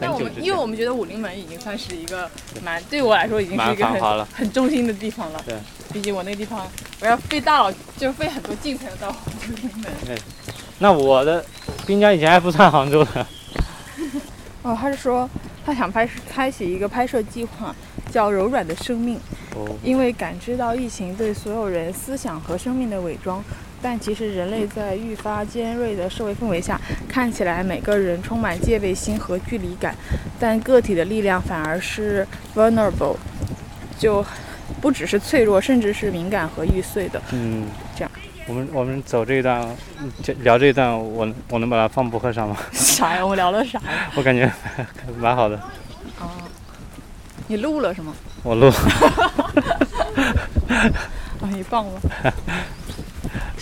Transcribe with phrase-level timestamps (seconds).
[0.00, 2.28] 那但我很久之前们因为我们觉得武林门已经算是一个
[2.62, 4.26] 蛮对我来说已经是一个很繁了。
[4.32, 5.42] 很中心的地方了。
[5.46, 5.54] 对，
[5.92, 6.66] 毕竟我那个地方
[7.00, 9.14] 我要费大脑，就费很多劲才能到武
[9.56, 10.18] 林门。
[10.78, 11.44] 那我的
[11.86, 13.26] 滨江以前还不算杭州的，
[14.62, 15.28] 哦，他是说
[15.64, 17.74] 他想拍开启一个拍摄计划，
[18.10, 19.16] 叫《柔软的生命》，
[19.58, 23.44] 哦，因为感知到疫情对所有人思想和生命的伪装。
[23.82, 29.94] 但其实人类在愈发尖锐的社会氛围下，看起来每个人充满戒备心和距离感，
[30.38, 33.16] 但个体的力量反而是 vulnerable，
[33.98, 34.24] 就
[34.80, 37.20] 不只是脆弱，甚至是敏感和易碎的。
[37.32, 38.10] 嗯，这样。
[38.46, 39.62] 我们我们走这一段，
[40.00, 42.56] 嗯这聊这一段，我我能把它放博客上吗？
[42.72, 43.22] 啥呀？
[43.22, 44.10] 我们聊了啥呀？
[44.16, 44.50] 我感觉
[45.18, 45.56] 蛮好的，
[46.18, 46.28] 哦，
[47.46, 48.12] 你录了是吗？
[48.42, 48.74] 我录了
[51.40, 52.00] 啊， 你放了。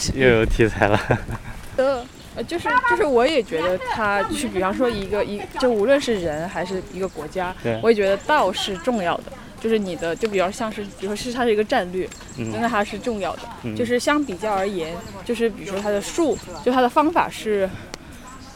[0.15, 1.01] 又有题材了。
[1.77, 2.05] 呃，
[2.37, 9.25] 呃，就是就是，我也觉得它就是，比方说一个一，就无论是人还是一个国家对，我也觉得道是重要的。
[9.61, 13.43] 就是你的，就比较像是，比如说是它是一个战略，嗯那它是重要的。
[13.65, 14.95] 嗯就是相比较而言，
[15.25, 17.69] 就是比如说它的术，就它的方法是，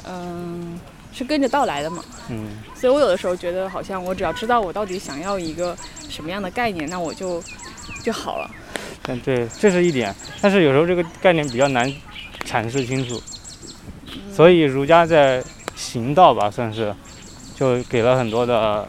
[0.09, 0.79] 嗯，
[1.13, 2.05] 是跟着道来的嘛。
[2.31, 5.77] 嗯所以我有的时候觉得，好像我只要知道我到底想要一个
[6.09, 7.43] 什么样的概念，那我就
[8.01, 8.49] 就好了。
[9.03, 11.93] 但对，这是一点，但是有时候这个概念比较难
[12.45, 13.21] 阐释清楚，
[14.33, 15.43] 所以儒家在
[15.75, 16.95] 行道吧，算是
[17.55, 18.89] 就给了很多的，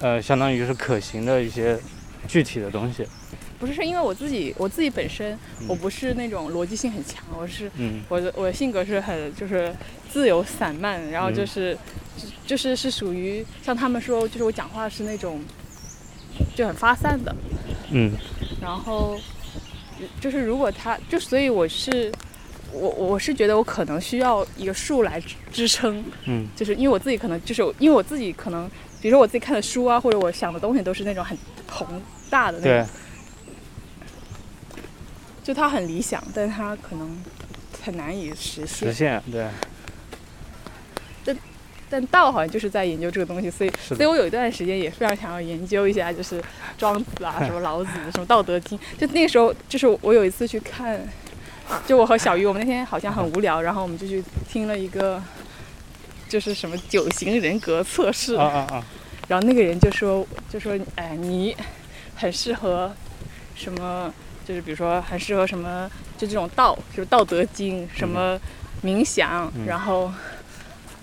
[0.00, 1.78] 呃，相当于是可行的一些
[2.26, 3.06] 具体的东西。
[3.60, 5.68] 不是，是因为我自己，我自己本身嗯。
[5.68, 8.02] 我不是那种逻辑性很强，我是嗯。
[8.08, 9.72] 我的我的性格是很就是
[10.10, 11.34] 自由散漫，然后嗯。
[11.34, 11.78] 就是、
[12.16, 15.40] 就就是是属于像他们说，就是我讲话是那种
[16.56, 17.32] 就很发散的，
[17.92, 18.10] 嗯。
[18.60, 19.16] 然后
[20.20, 22.12] 就是如果他就所以我是
[22.72, 26.46] 我我是觉得我可能需要一个数来支支撑，嗯。
[26.56, 28.70] 就是因为我自己可能就是因为我自己可能
[29.00, 31.36] 比如说我自己看的书啊，或者我想的东西都是那种很
[31.70, 31.86] 宏
[32.30, 32.78] 大的那对。
[32.80, 32.88] 种，，
[35.42, 37.22] 就他很理想，但是它可能
[37.84, 38.66] 很难以实现。
[38.66, 38.92] 实。
[38.92, 39.46] 现对，
[41.92, 46.42] 但道好像就是在研究这个东西，所以，所以我有一段时间也非常想要研究一下，就是
[46.78, 48.78] 庄子啊，什么老子，什么道德经。
[48.98, 51.06] 就那个时候，就是我有一次去看，
[51.86, 55.22] 就我和小鱼，我们那天好像很无聊，然后我们就去听了一个，
[56.30, 58.36] 就是什么九型人格测试。
[58.36, 58.84] 啊啊啊，
[59.28, 61.54] 然后那个人就说，就说，哎，你
[62.16, 62.90] 很适合
[63.54, 64.10] 什么？
[64.44, 65.88] 就是比如说很适合什么？
[66.18, 68.40] 就这种道，就是《道德经》什么
[68.82, 70.10] 冥想，嗯然后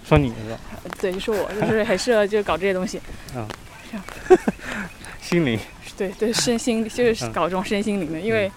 [0.10, 0.60] 说你是吧？
[1.00, 3.00] 对，就是我，就是很适合就搞这些东西。
[5.22, 5.60] 心灵，
[5.96, 7.32] 对对，身心就是嗯。
[7.32, 8.52] 搞这种身心灵的，因为。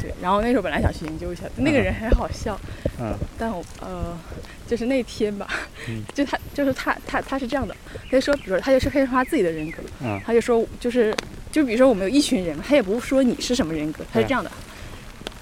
[0.00, 2.58] 对，然后那时候本来想去研究一下，那个人很好笑，
[3.00, 3.16] 嗯。
[3.38, 4.18] 但我呃，
[4.66, 5.48] 就是那天吧，
[5.88, 6.02] 嗯。
[6.12, 7.76] 就他就是他他他是这样的，
[8.10, 10.20] 他就说，比如说他就是可以说他自己的人格，嗯。
[10.26, 11.14] 他就说就是
[11.52, 14.50] 就比如说我们有一群人，他也不说你是什么人格，他是这样的，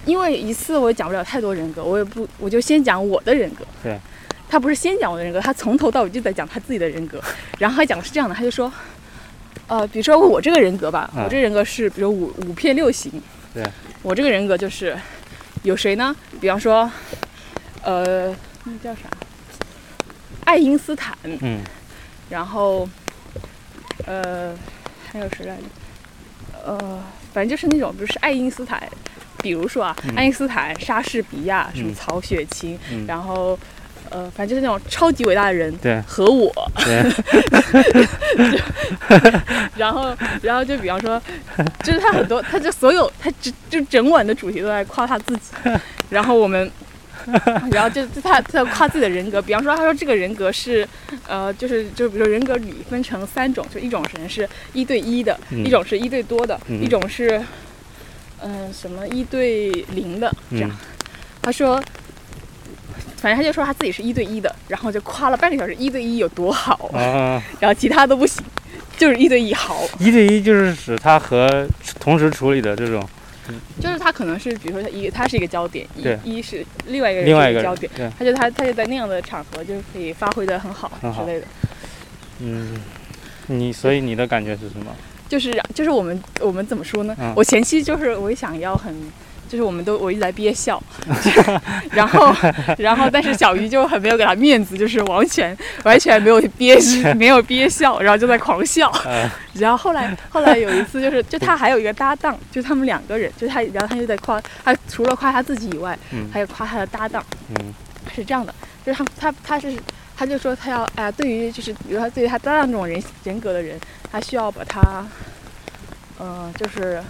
[0.06, 3.98] 因为一次我也讲不了太多人格，我也不我就先讲我的人格，对，
[4.48, 7.21] 他不是先讲我的人格，他从头到尾就在讲他自己的人格，
[7.59, 8.72] 然后他讲的是这样的，他就说，
[9.66, 11.24] 呃，比如说我这个人格吧，嗯。
[11.24, 13.10] 我这个人格是比如五五片六型，
[13.53, 13.65] 对，
[14.03, 14.97] 我这个人格就是
[15.62, 16.15] 有谁呢？
[16.41, 16.91] 比方说，
[17.83, 18.28] 呃，
[18.65, 19.03] 那叫啥？
[20.45, 21.60] 爱因斯坦，嗯。
[22.30, 22.89] 然后，
[24.06, 24.54] 呃，
[25.10, 25.62] 还有谁来着？
[26.66, 27.03] 呃，
[27.33, 28.83] 反正就是那种，比如是爱因斯坦，
[29.44, 30.14] 比如说啊，嗯。
[30.16, 33.58] 爱因斯坦、莎士比亚、什么嗯曹雪芹，嗯，然后，
[34.08, 36.00] 呃，反正就是那种超级伟大的人对。
[36.06, 37.04] 和我，对，
[39.76, 41.20] 然后，然后就比方说，
[41.82, 45.52] 就是他很多，他就所有，他就就整晚的主题都在夸他自己，
[46.08, 46.70] 然后我们。
[47.72, 50.86] 然后就就他他在夸自己的人格，比方说他说这个人格是，
[51.26, 55.64] 呃，就是就比如说人格里分成三种，就一种人是一对一的，嗯。
[55.64, 56.82] 一种是一对多的，嗯。
[56.82, 57.42] 一种是，
[58.44, 60.70] 嗯、什么一对零的这样。
[60.70, 60.76] 嗯
[61.44, 61.76] 他说，
[63.18, 68.42] 反正他就说他自己是一对一的，然后就夸了半个小时一对一有多好，啊， 然后其他都不行，
[68.96, 69.86] 就是一对一好。
[69.98, 71.68] 一对一就是指他和
[72.00, 73.06] 同时处理的这种，
[73.78, 75.86] 就是他可能是，比如说他一个他是一个焦点，
[76.24, 81.46] 一一是另外一个人另外一个焦点，他就他他就在那样的场合就可以发挥的很好之类的。
[82.38, 82.74] 嗯，
[83.48, 84.96] 你所以你的感觉是什么？
[85.28, 87.15] 就是就是我们我们怎么说呢？
[87.18, 88.94] 嗯我前期就是我也想要很。
[89.47, 90.82] 就是我们都我一直在憋笑，
[91.92, 92.34] 然后
[92.76, 96.76] 然后但是小鱼就很没有给他面子，就是完全完全没有憋
[97.15, 98.91] 没有憋笑，然后就在狂笑。
[99.04, 107.24] 呃，然后后来后来有一次就是就他还有一个搭档，就他们两个人，就他然后他就在夸他除了夸他自己以外，嗯还有夸他的搭档。
[107.50, 107.72] 嗯
[108.12, 108.53] 是这样的，
[108.84, 109.72] 就是他他他是
[110.16, 113.78] 他就说他要哎呀，对于就是比如说对于他搭档这种人人格的人，
[114.15, 115.05] 他需要把他，
[116.21, 117.03] 嗯、就是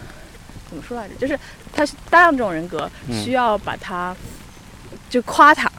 [0.70, 1.14] 怎么说来着？
[1.16, 1.38] 就是
[1.70, 4.16] 他搭档这种人格，嗯需要把他
[5.10, 5.70] 就夸他，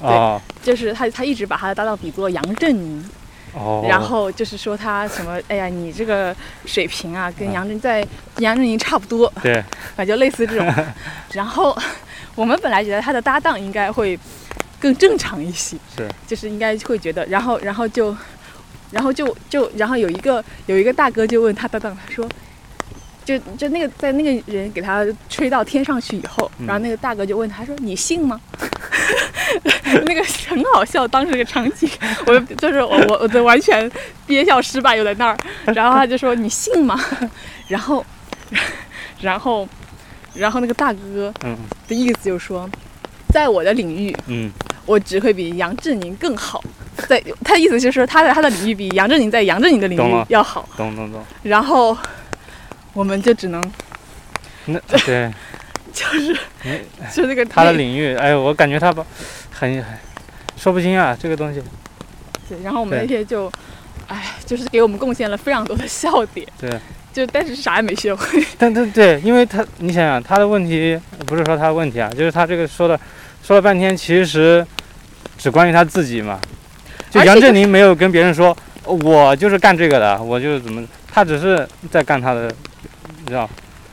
[0.00, 3.04] 哦就是他他一直把他的搭档比作杨振宁，
[3.52, 8.06] 哦，然后就是说他什么，哎呀，你这个水平啊，跟嗯杨振在
[8.38, 9.62] 杨振宁差不多，对，
[9.94, 10.66] 反正就类似这种。
[11.34, 11.76] 然后
[12.34, 14.18] 我们本来觉得他的搭档应该会
[14.80, 18.16] 更正常一些，是就是应该会觉得，然后然后就，
[18.96, 22.26] 然后就就然后有一个有一个大哥就问他搭档，他说。
[23.26, 28.40] 就就那个在那个人给他吹到天上去以后，嗯然后那个大哥就问他说：“你信吗？”
[30.06, 31.90] 那个很好笑，当时那个场景，
[32.28, 33.90] 我就是我我我的完全
[34.28, 35.36] 憋笑失败，又在那儿，
[35.74, 36.96] 然后他就说：“你信吗？”
[37.66, 38.06] 然后，
[39.20, 39.68] 然后，
[40.32, 41.58] 然后那个大哥嗯
[41.88, 42.70] 的意思就是说，
[43.30, 44.52] 在我的领域，嗯
[44.86, 46.62] 我只会比杨振宁更好。
[47.08, 50.66] 在他的意思就是说，他在他的领域比杨振宁在杨振宁的领域要好。
[50.76, 51.96] 懂懂懂，然后，
[52.94, 53.62] 我们就只能
[54.64, 55.30] 那对
[55.92, 56.80] 就是嗯
[57.12, 59.04] 就那个他的领域，哎，我感觉他吧，
[59.50, 59.98] 很很
[60.56, 61.62] 说不清啊，这个东西，
[62.48, 63.52] 对，然后我们那对天就，
[64.08, 66.46] 哎，就是给我们贡献了非常多的笑点。
[66.60, 66.70] 对。
[67.12, 68.44] 就但是啥也没学会。
[68.58, 73.00] 但但对，因为他你想想他的问题，不是说他的问题啊，就是他这个说的
[73.46, 74.66] 说了半天，其实
[75.38, 76.40] 只关于他自己嘛。
[77.08, 82.52] 就杨振宁没有跟别人说，我就是干这个的，我就是怎么，他只是在干他的，
[83.20, 83.48] 你知道？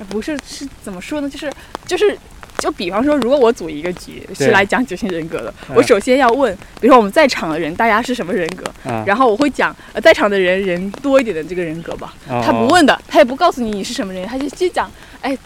[0.09, 1.29] 不是是怎么说呢？
[1.29, 1.53] 就是
[1.85, 2.17] 就是
[2.57, 6.51] 就比方说，如果我组一个局是来讲九型人格的，嗯我首先要问，
[6.81, 12.15] 比如说我们在场的人，大家是什么人格，嗯，然后我会讲呃在场的人人多一点的这个人格吧。
[12.27, 14.91] 哦他不问的，他也不告诉你你是什么人，他就就讲，
[15.21, 15.37] 哎。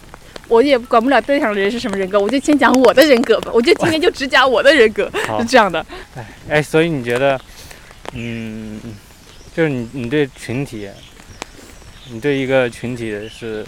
[0.48, 3.50] 我也管不了对象的人是什么人格，我就先讲我的人格吧。
[3.54, 5.84] 我就今天就只讲我的人格， 是这样的。
[6.48, 7.38] 哎，所以你觉得，
[8.14, 8.80] 嗯，
[9.54, 10.88] 就是你你对群体，
[12.10, 13.64] 你对一个群体是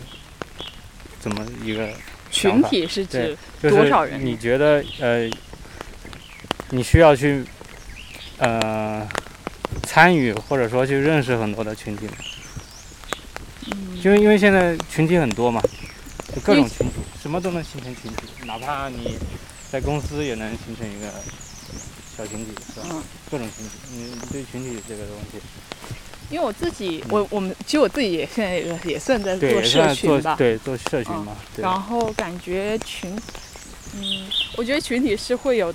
[1.21, 1.89] 怎么一个
[2.31, 5.29] 群体是指多少人你觉得呃，
[6.71, 7.45] 你需要去
[8.39, 9.07] 呃
[9.83, 12.13] 参与或者说去认识很多的群体吗？
[13.67, 15.63] 嗯因为因为现在群体很多嘛，
[16.35, 19.19] 就各种群体，什么都能形成群体，哪怕你
[19.71, 21.09] 在公司也能形成一个
[22.17, 22.87] 小群体，是吧？
[22.91, 23.03] 嗯。
[23.31, 25.39] 各种群体，你你对群体这个东西，
[26.31, 31.25] 因为我自己，我我们其实我自己也现在也也算在做社群吧，对做社群嗯。
[31.25, 33.17] 嘛，对，然后感觉群，
[33.97, 35.73] 嗯，我觉得群体是会有，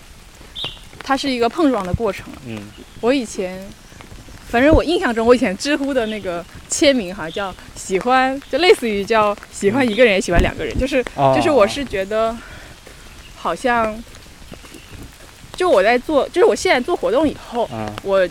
[1.03, 2.27] 它是一个碰撞的过程。
[2.45, 2.61] 嗯。
[3.01, 3.65] 我以前，
[4.55, 12.33] 反正我印象中，我以前知乎的那个签名哈叫喜欢，就类似于叫喜欢一个人也喜欢两个人，就是哦就是我是觉得，
[13.35, 14.01] 好像，
[15.57, 18.25] 就我在做，就是我现在做活动以后，嗯我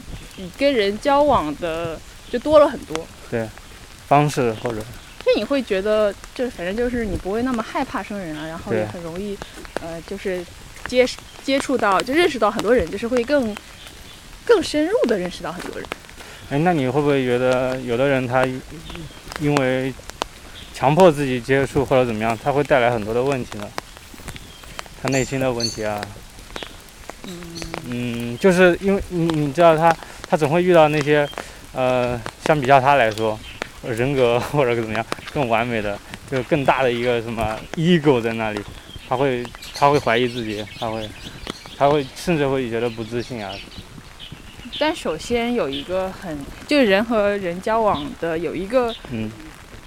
[0.56, 2.00] 跟人交往的
[2.30, 3.06] 就多了很多。
[3.30, 3.46] 对
[4.08, 4.78] 方式或者
[5.26, 9.36] 就你会觉得，就反正就是你不会那么害怕生人了，然后也很容易，
[9.82, 10.42] 呃，就是
[10.86, 11.06] 接
[11.42, 13.54] 接触到，就认识到很多人，就是会更
[14.46, 15.86] 更深入的认识到很多人。
[16.50, 18.44] 哎，那你会不会觉得有的人他
[19.40, 19.92] 因为
[20.72, 23.68] 强迫自己接触或者怎么样，他会带来很多的问题呢？
[25.02, 26.00] 他内心的问题啊，
[27.88, 29.94] 嗯，就是因为你你知道他
[30.28, 31.28] 他总会遇到那些
[31.72, 33.38] 呃，相比较他来说，
[33.82, 35.98] 人格 或者怎么样更完美的，
[36.30, 38.60] 就更大的一个什么 ego 在那里，
[39.08, 41.08] 他会他会怀疑自己，他会
[41.76, 43.52] 他会甚至会觉得不自信啊，
[44.78, 49.30] 但首先有一个很，就是人和人交往的有一个，嗯。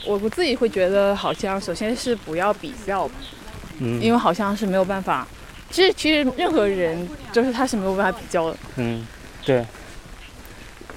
[0.05, 3.09] 我我自己会觉得好像首先是不要比较，
[3.79, 5.27] 嗯，因为好像是没有办法。
[5.69, 8.57] 其实其实任何人就是他是没有办法比较的。
[8.77, 9.05] 嗯
[9.43, 9.65] 对。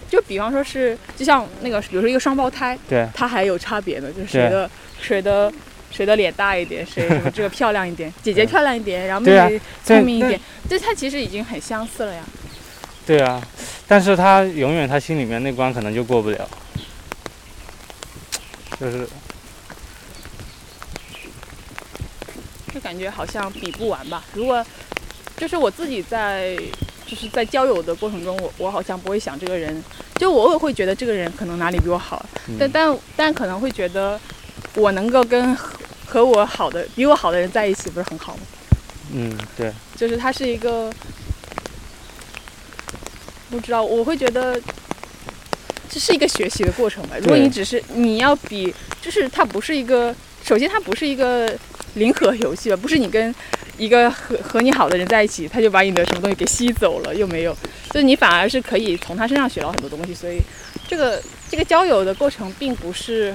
[0.08, 3.08] 就比方说是，就像那个，比如说一个双胞胎，对。
[3.12, 4.70] 他还有差别呢，就是谁的
[5.00, 5.52] 谁的
[5.90, 12.22] 谁的脸大一点，谁什 么这个漂亮一点，姐姐漂亮一点，然后妹妹聪明一点，这他其实已经很相似了呀。
[13.06, 13.42] 对啊，
[13.90, 16.48] 但是他永远他心里面那关可能就过不了，
[18.78, 19.04] 就是。
[22.72, 24.22] 就感觉好像比不完吧。
[24.32, 24.64] 如果
[25.36, 26.56] 就是我自己在
[27.04, 29.82] 就是在交友的过程中，我我好像不会想这个人，
[30.14, 32.56] 就我偶尔会觉得这个人可能哪里比我好，嗯。
[32.60, 34.20] 但但但可能会觉得
[34.76, 38.42] 我能够跟和和我好的比我好的人在一起，不是很好吗？
[39.12, 40.88] 嗯对，就是他是一个，
[43.50, 44.60] 不知道，我会觉得
[45.90, 47.16] 这是一个学习的过程吧。
[47.20, 50.14] 如果你只是你要比，就是它不是一个，
[50.44, 51.52] 首先它不是一个
[51.94, 53.34] 零和游戏吧，不是你跟
[53.76, 57.56] 一个和和你好的人在一起，他就把你的什么东西给吸走了，又没有，
[57.90, 60.14] 就你反而是可以从他身上学到很多东西。
[60.14, 60.38] 所以，
[60.86, 63.34] 这个这个交友的过程并不是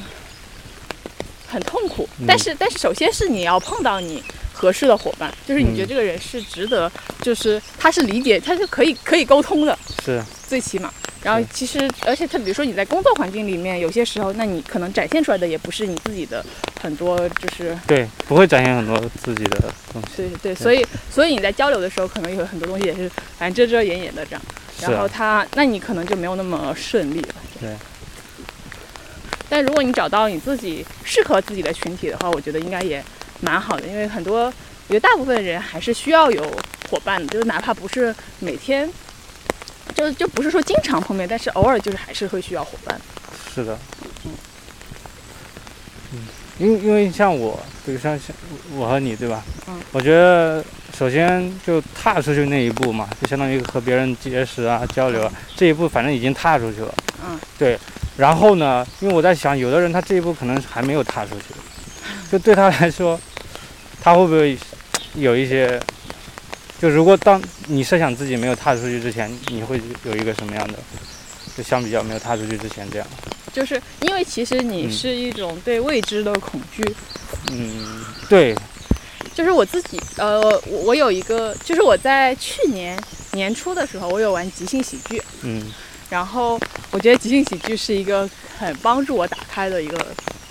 [1.47, 4.23] 很痛苦，但是但是首先是你要碰到你
[4.65, 6.91] 合适的伙伴，就是你觉得这个人是值得，
[7.21, 10.91] 就是他是理解，他是可以可以沟通的，是最起码。
[11.21, 16.43] 然后其实，而且他比如说你在工作环境里面，有些时候，那你可能展现出来的也不是你自己的
[16.81, 20.07] 很多，就是对，不会展现很多自己的东西。
[20.17, 23.07] 对对，所以所以你在交流的时候，可能有很多东西也是
[23.37, 24.41] 反正遮遮掩掩的这样。
[24.81, 27.35] 然后他，那你可能就没有那么顺利了。
[27.59, 27.69] 对。
[29.47, 33.03] 但如果你找到你自己适合自己的群体的话，我觉得应该也
[33.41, 34.53] 蛮好的，因为很多，我
[34.89, 36.43] 觉得大部分人还是需要有
[36.89, 38.89] 伙伴的，就是哪怕不是每天。
[39.93, 42.99] 就就不是说经常碰面，但是偶尔就是还是会需要伙伴。
[43.53, 43.77] 是的，
[44.25, 44.31] 嗯，
[46.11, 46.19] 嗯，
[46.57, 48.35] 因因为像我，比如像像
[48.73, 49.43] 我和你，对吧？
[49.67, 49.79] 嗯。
[49.93, 50.61] 我觉得
[50.97, 56.93] 首先就踏出去那一步嘛，就相当于和别人结识啊、交流啊，这一步反正已经踏出去了。
[57.23, 57.39] 嗯。
[57.57, 57.79] 对，
[58.17, 58.85] 然后呢？
[58.99, 61.53] 因为我在想，有的人他这一步可能还没有踏出去，
[62.31, 63.19] 就对他来说，
[64.01, 64.57] 他会不会
[65.15, 65.79] 有一些？
[66.79, 70.77] 就如果当你设想自己没有踏出去之前，你会有一个什么样的？
[71.55, 73.07] 就相比较没有踏出去之前这样。
[73.53, 76.83] 就是因为其实你是一种对未知的恐惧。
[77.51, 78.53] 嗯，对。
[79.33, 83.01] 就是我自己，呃，我我有一个，就是我在去年
[83.31, 85.21] 年初的时候，我有玩即兴喜剧。
[85.43, 85.71] 嗯。
[86.09, 86.59] 然后
[86.91, 90.07] 我觉得即兴喜剧是一个很帮助我打开的一个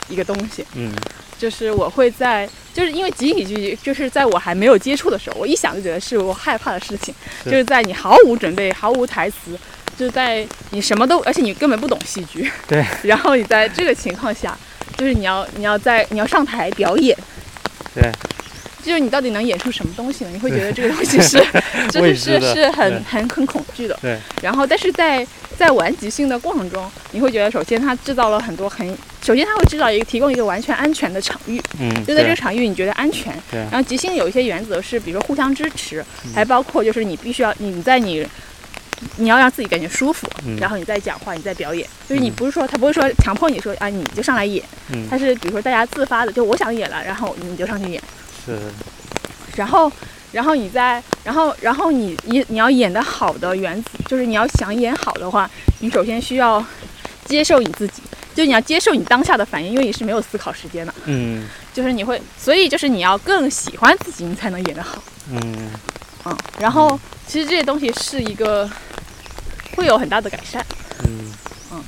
[0.09, 0.65] 一个东西。
[0.73, 0.91] 嗯。
[1.39, 7.15] 就是我会在，就是因为即兴喜剧，就是在我还没有接触的时候，我一想就觉得是我害怕的事情。
[7.45, 9.59] 就是在你毫无准备、毫无台词，
[9.97, 12.51] 就在你什么都，而且你根本不懂戏剧。
[12.67, 12.85] 对。
[13.05, 14.57] 然后你在这个情况下，
[14.97, 17.17] 就是你要你要在你要上台表演。
[17.95, 18.11] 对。
[18.83, 20.31] 就是你到底能演出什么东西呢？
[20.31, 21.43] 你会觉得这个东西是，
[21.91, 23.99] 就是是是很很很恐惧的。
[24.03, 24.19] 对。
[24.43, 25.27] 然后，但是在
[25.57, 28.87] 在玩即兴的过程中，你会觉得首先它制造了很多很，
[29.25, 31.59] 首先他会制造一个提供一个完全安全的场域。
[31.81, 32.05] 嗯。
[32.05, 33.33] 就在这个场域，你觉得安全。
[33.51, 33.59] 对。
[33.61, 36.05] 然后即兴有一些原则是，比如说互相支持，
[36.35, 38.27] 还包括就是你必须要你在你，
[39.17, 40.29] 你要让自己感觉舒服，
[40.61, 41.89] 然后你再讲话，你再表演。
[42.07, 44.63] 就是你不是说他不会说强迫你说啊你就上来演，
[45.09, 48.03] 他是比如说大家自发的，就我想演了，然后你就上去演。
[48.45, 48.59] 是，
[49.57, 49.91] 然后，
[50.33, 55.51] 然后你再，然后，然后你你你要演的好的原则，就是你要想演好的话，
[55.81, 56.63] 你首先需要
[57.27, 58.03] 接受你自己，
[58.35, 60.95] 就你要接受你当下的反应，因为你是没有思考时间的。
[61.05, 61.47] 嗯。
[61.73, 65.03] 就是你会，所以就是你要更喜欢自己，你才能演得好。
[65.31, 65.71] 嗯。
[66.25, 68.71] 嗯，然后其实这些东西是一个
[69.77, 70.65] 会有很大的改善。
[71.05, 71.33] 嗯。
[71.73, 71.83] 嗯。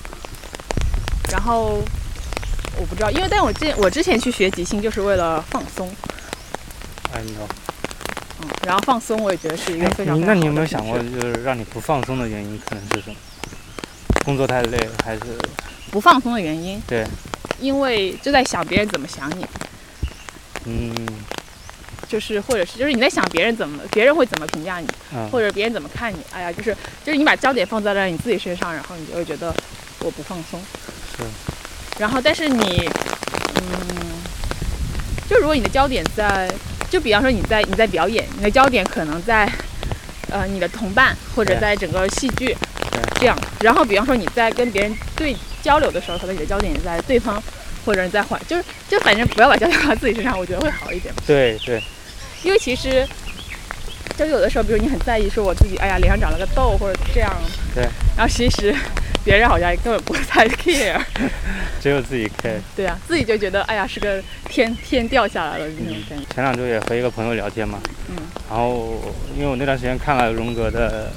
[1.31, 1.83] 然后
[2.79, 5.89] 我不知道，因为但我之我之前去学即兴就是为了放松。
[7.13, 7.35] 哎，你
[8.43, 10.21] 嗯，然后放松，我也觉得是一个非常。
[10.21, 13.17] 那你有没有想过，就是让你不放松的原因可能是什么？
[14.27, 15.21] 工作太累了，还是？
[15.93, 16.83] 不放松的原因。
[16.85, 17.07] 对。
[17.61, 19.47] 因为就在想别人怎么想你。
[20.65, 20.93] 嗯。
[22.09, 24.89] 就是或者是就是你在想别人怎么别人会怎么评价你，
[25.31, 26.17] 或者别人怎么看你？
[26.33, 29.55] 哎呀，就是就是你把焦点放在了你自己身上，然后你就会觉得
[30.01, 30.61] 我不放松。
[31.17, 31.23] 是。
[32.01, 32.91] 然后，但是你，
[33.55, 33.63] 嗯。
[35.31, 36.53] 就如果你的焦点在，
[36.91, 39.49] 就比方说你在你在表演，你的焦点可能在，
[40.31, 42.57] 呃，你的同伴或者在整个戏剧，
[43.19, 43.37] 这样。
[43.61, 47.43] 然后比方说你在跟别人对交流的时候，可能你的焦点也在对方，
[47.85, 51.13] 或者你在缓，就是就反正不要把焦点放在自己身上，我觉得会好一点。
[51.27, 51.83] 对对。
[52.43, 53.07] 因为其实，
[54.17, 57.33] 就有的时候，比如你很在意说我自己，哎呀，脸上长了个痘或者这样。
[57.75, 57.85] 对。
[58.17, 58.75] 然后其实。
[59.27, 61.01] 别人好像根本不 太 care，
[61.83, 62.61] 只有自己 care。
[62.77, 66.25] 对啊，自己就觉得哎呀是个天天掉下来了那种感觉。
[66.33, 68.15] 前两周也和一个朋友聊天嘛，嗯，
[68.49, 69.03] 然后
[69.37, 71.11] 因为我那段时间看了荣格的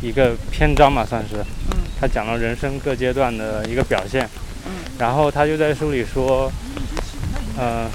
[0.00, 1.36] 一个篇章嘛，算是，
[1.70, 4.28] 嗯，他讲了人生各阶段的一个表现，
[4.66, 6.50] 嗯，然后他就在书里说，
[7.58, 7.88] 呃，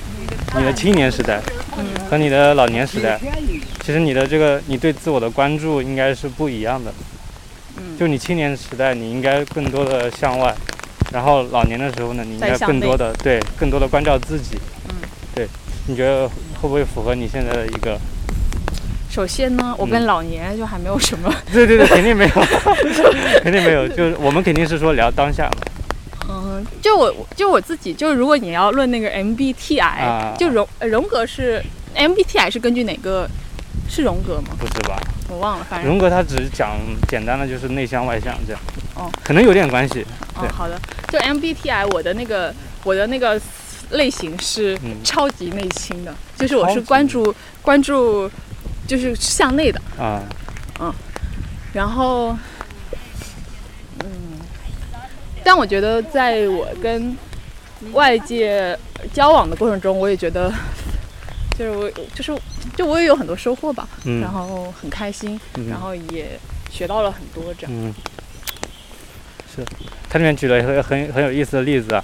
[0.58, 1.42] 你的青年时代，
[1.78, 3.20] 嗯，和你的老年时代，
[3.84, 6.94] 其实你的这个你对自我的关注应该是不一样的。
[7.98, 10.54] 就你青年时代，你应该更多的向外，
[11.12, 14.58] 然后老年的时候呢，你应该更多的对，更多的关照自己。
[14.90, 14.96] 嗯，
[15.36, 15.48] 对，
[15.88, 18.00] 你觉得会不会符合你现在的一个？
[19.20, 21.30] 首先呢，我跟老年就还没有什么。
[21.52, 22.32] 对对对，肯定没有，
[23.44, 23.86] 肯定没有。
[23.86, 25.58] 就是我们肯定是说聊当下嘛。
[26.30, 31.62] 嗯，就我就我自己，就是如果你要论那个 MBTI，就荣荣格是
[31.98, 33.30] MBTI 是根据哪个？
[33.90, 34.56] 是荣格吗？
[34.58, 34.98] 不是吧？
[35.28, 36.78] 我忘了，反正荣格他只是讲
[37.10, 38.62] 简单的，就是内向外向这样。
[38.96, 40.06] 哦，可能有点关系。
[40.36, 40.80] 哦，好的。
[41.12, 42.54] 就 MBTI，我的那个
[42.86, 43.38] 我的那个
[43.90, 48.32] 类型是嗯超级内倾的，就是我是关注关注，
[48.90, 49.80] 就是向内的。
[50.00, 50.24] 啊，
[50.80, 50.92] 嗯。
[51.72, 52.36] 然后，
[54.00, 54.10] 嗯，
[55.44, 57.16] 但我觉得在我跟
[57.94, 58.76] 外界
[59.14, 60.52] 交往的过程中，我也觉得，
[61.56, 62.36] 就是我就是
[62.76, 65.70] 就我也有很多收获吧，嗯，然后很开心，嗯。
[65.70, 66.40] 然后也
[66.72, 67.72] 学到了很多这样。
[67.72, 67.94] 嗯，
[69.56, 69.64] 是，
[70.10, 72.04] 他里面举了一个很很有意思的例子啊，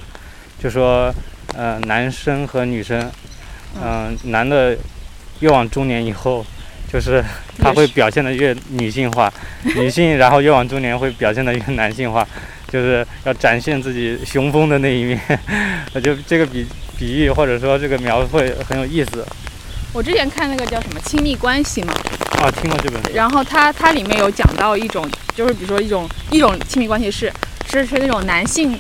[0.62, 1.12] 就说，
[1.56, 3.12] 呃，男生和女生，
[3.82, 4.78] 嗯、男的
[5.40, 6.46] 越往中年以后，
[6.96, 7.22] 就是
[7.60, 9.32] 他会表现的越女性化，
[9.76, 12.26] 女性然后越往中年会表现的越男性化，
[12.72, 15.20] 就是要展现自己雄风的那一面。
[15.94, 16.66] 我觉得这个比
[16.98, 19.28] 比喻或者说这个描绘很有意思
[19.92, 21.94] 我之前看那个叫什么亲密关系嘛，
[22.42, 27.30] 啊，听过这本书，然后它它里面有讲到一种，就是比如说一种一种亲密关系是
[27.70, 28.80] 是是那种男性。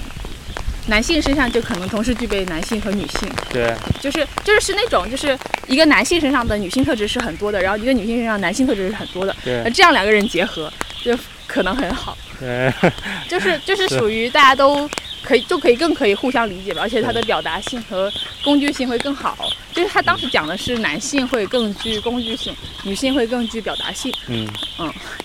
[0.87, 5.37] 男性身上就可能同时具备男性和女性，对，就是就是是那种就是
[5.67, 10.71] 一个男性身上的女性特质是很多的，然后一个女性身上男性特质是很多的，那对，这样两个人结合
[11.03, 12.71] 就可能很好，对，
[13.27, 13.97] 就是 就是是。
[13.97, 14.87] 属于大家都
[15.23, 18.11] 可以就可以更可以互相理解吧，而且他的表达性和
[18.43, 19.35] 工具性会更好。
[19.73, 24.47] 就是他当时讲的是男性会更具工具性，女性会更具表达性，嗯，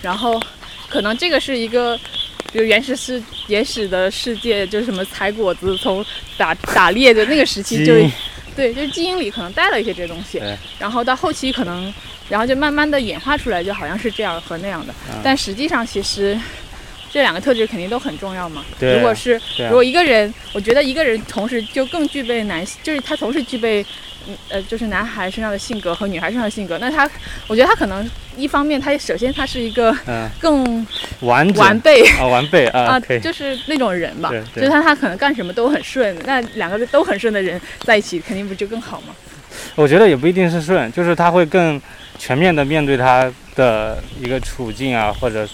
[0.01, 0.41] 然后
[0.89, 1.99] 可能这个是一个。
[2.51, 6.05] 比如原始世原始的世界，就是什么采果子，从
[6.37, 7.93] 打打猎的那个时期就
[8.55, 10.41] 对，就是基因里可能带了一些这些东西，
[10.77, 11.93] 然后到后期可能，
[12.29, 16.37] 然后就慢慢的演化出来，就好像是这样和那样的，嗯但实际上其实
[17.11, 18.65] 这两个特质肯定都很重要嘛。
[18.79, 19.41] 对如果是啊。
[19.69, 23.85] 如果一个人，我觉得一个人同时就更具备男性，就是他同时具备。
[24.27, 27.09] 嗯呃，就是男孩身上的性格和女孩身上的性格，那他，
[27.47, 28.07] 我觉得他可能
[28.37, 30.85] 一方面，他首先他是一个嗯，更
[31.21, 39.15] 完完备啊，完备啊， 啊，就是那种人吧，就是他他可能干什么都很顺，那两个都很顺的人在一起，肯定不就更好吗？
[39.75, 41.81] 我觉得也不一定是顺，就是他会更
[42.17, 45.47] 全面的面对他的一个处境啊，或者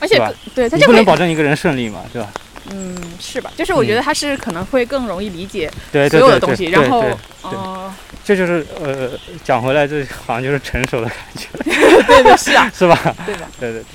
[0.00, 0.18] 而且
[0.54, 2.32] 对他就不能保证一个人顺利嘛，对吧？
[2.70, 3.52] 嗯，是吧？
[3.56, 7.18] 就是我觉得他是可能会更容易理解所有的东西，然后对对，
[7.50, 9.10] 呃，这就是呃，
[9.42, 11.48] 讲回来，这好像就是成熟的感觉，
[12.06, 12.98] 对对是啊， 是吧？
[13.26, 13.48] 对吧？
[13.60, 13.90] 对对对。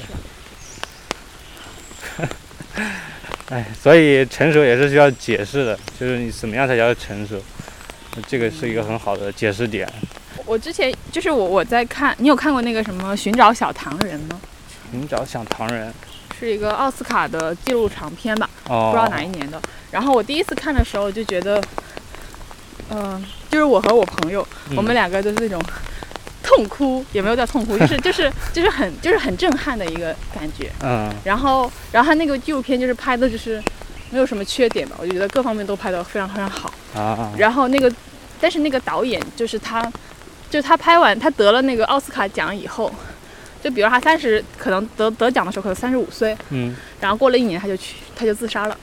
[3.49, 7.41] 哎，所以成熟也是需要解释的，就是你怎么样才叫成熟，
[8.27, 9.91] 这个是一个很好的解释点。
[10.45, 14.39] 我之前就是我我在看，你有看过那个什么《寻找小唐人》吗？
[14.91, 15.91] 寻找小唐人，
[16.37, 19.61] 是一个奥斯卡的纪录长片吧，哦，不知道哪一年的。
[19.91, 21.61] 然后我第一次看的时候就觉得，
[22.89, 25.61] 嗯、就是我和我朋友，嗯我们两个都是那种
[26.43, 30.71] 痛哭，也没有叫痛哭，就是就是就是很就是很震撼的一个感觉。
[30.81, 33.61] 嗯然后然后他那个纪录片就是拍的就是
[34.11, 36.73] 没有什么缺点吧，我就觉得各方面都拍得非常非常好。
[36.95, 37.91] 啊，然后那个，
[38.41, 39.91] 但是那个导演就是他，
[40.49, 42.91] 就他拍完他得了那个奥斯卡奖以后，
[43.61, 48.77] 就比如他三十可能得得奖的时候可能三十五岁，嗯然后过了一年他就去他就自杀了，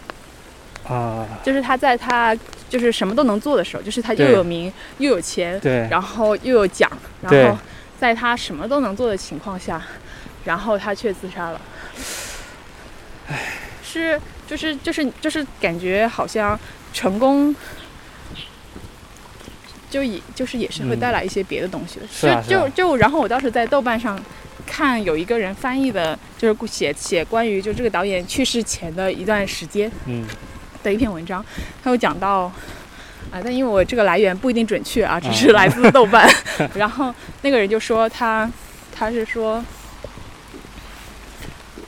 [0.89, 2.37] 啊，就是他在他
[2.69, 6.91] 就是什么都能做的时候，就是他又有名又有钱，对，然后又有奖，
[7.23, 7.59] 然后
[7.99, 9.83] 在他什么都能做的情况下，
[10.45, 11.61] 然后他却自杀了。
[13.83, 16.59] 是，就是就是就是感觉好像
[16.93, 17.55] 成功，
[19.89, 22.07] 就也就是也是会嗯带来一些别的东西的。
[22.43, 24.21] 就就就然后我当时在豆瓣上
[24.67, 30.27] 看有一个人翻译的，就是写写关于就这个导演去世前的一段时间，嗯
[30.83, 31.45] 的一篇文章，
[31.83, 32.43] 他有讲到，
[33.31, 36.29] 啊、但因为我这个来源不一定准确啊，只是来自豆瓣。
[36.75, 38.49] 然后那个人就说他，
[38.95, 39.65] 他是说，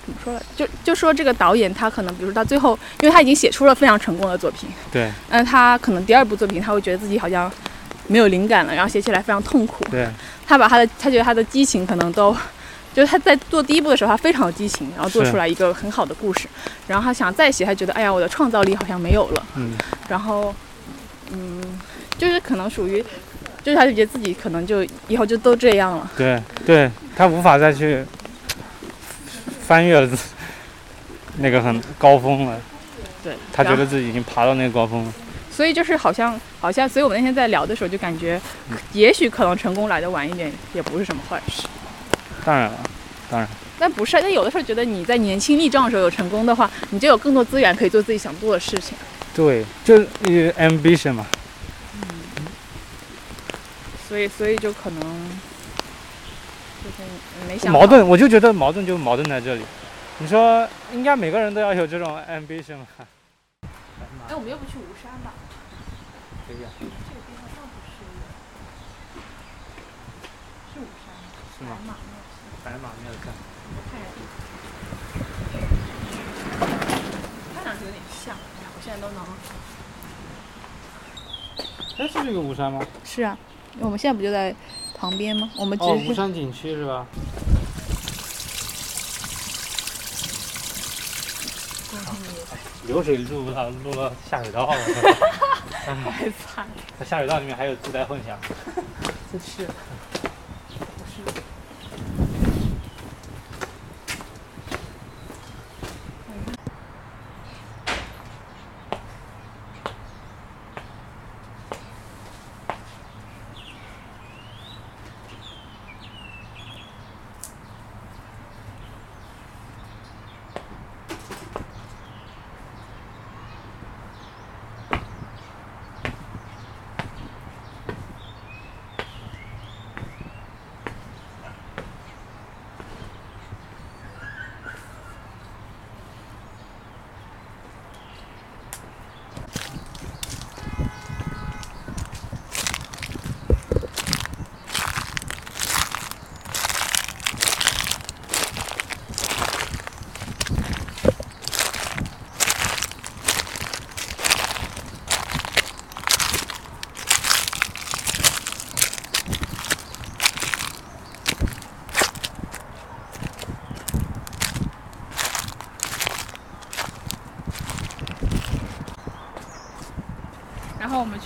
[0.05, 0.43] 怎么说了？
[0.57, 7.51] 就就说这个导演他可能，比如说到最后，因为他已经写出了非常成功的作品，对那他可能第二部作品他会觉得自己好像
[8.09, 9.85] 没有灵感了，然后写起来非常痛苦。
[9.91, 10.09] 对，
[10.47, 12.37] 他把他的他觉得他的激情可能都，
[12.95, 16.49] 就是他在做第一部的时候他非常有激情，然后做出来一个很好的故事，
[16.87, 19.73] 然后他想再写，他觉得哎呀我的创造力好像没有了，嗯。
[20.09, 20.55] 然后
[21.31, 21.63] 嗯，
[22.17, 23.05] 就是可能属于，
[23.63, 28.05] 就是他就觉得自己可能就以后就都这样了，对对，他无法再去
[29.67, 30.19] 翻越了
[31.37, 32.59] 那个很高峰了，
[33.23, 35.13] 对，他觉得自己已经爬到那个高峰了。
[35.51, 38.77] 所以就是好像好像，所以我们那天在聊的时候就感觉，嗯。
[38.93, 41.63] 也许可能成功来的晚一点也不是什么坏事。
[42.45, 42.79] 当然了，
[43.31, 43.49] 当然。
[43.81, 48.99] 那不是，那有的时候觉得你在年轻力壮的时候有成功的话，你就有更多资源可以做自己想做的事情。
[49.35, 50.09] 对，就是
[50.59, 51.27] ambition 嘛。
[51.95, 52.09] 嗯
[54.09, 55.01] 所以，所以就可能
[56.83, 57.05] 就是
[57.47, 57.87] 没想矛。
[57.87, 59.63] 盾，我就觉得矛盾就矛盾在这里。
[60.19, 62.87] 你说应该每个人都要有这种 ambition 嘛？
[64.29, 65.35] 哎，我们要不去吴山吧？
[66.47, 66.71] 可以啊？
[66.81, 68.03] 这个地方到底是
[70.75, 71.13] 是武山
[71.69, 71.77] 吗？
[71.77, 71.95] 是吗？
[72.69, 72.75] 马庙。
[72.75, 73.33] 白马庙山。
[73.71, 74.33] 我看一下地图。
[77.55, 79.19] 看上去有点像，我现在都能。
[81.99, 82.85] 哎，是这个武山吗？
[83.05, 83.39] 是啊，
[83.81, 84.55] 我们现在不就在
[84.99, 85.51] 旁边吗？
[85.57, 87.07] 我们只哦，是武山景区是吧？
[92.87, 94.77] 流水录不到，录了下水道了。
[95.85, 95.95] 太
[96.31, 98.39] 惨了，它下水道里面还有自带混响。
[99.33, 99.69] 真是，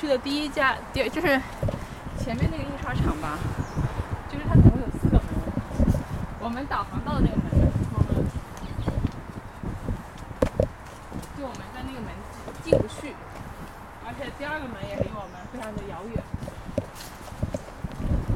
[0.03, 1.41] 去的第一家，第就是
[2.19, 3.39] 前面那个印刷厂吧，
[4.29, 5.25] 就是它总共有四个门，
[6.41, 7.47] 我们导航到的那个门，
[11.39, 12.11] 就我们在那个门
[12.65, 13.15] 进不去，
[14.05, 16.21] 而且第二个门也离我们非常的遥远。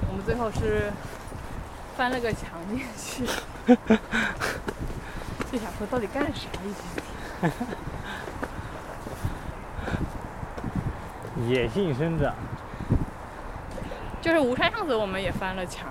[0.09, 0.93] 我们最后是
[1.97, 3.27] 翻了个墙进去，
[5.51, 6.73] 就想说到底干啥一
[7.43, 7.53] 天。
[11.49, 12.35] 野性生长。
[14.21, 15.87] 就是吴山上次我们也翻了墙，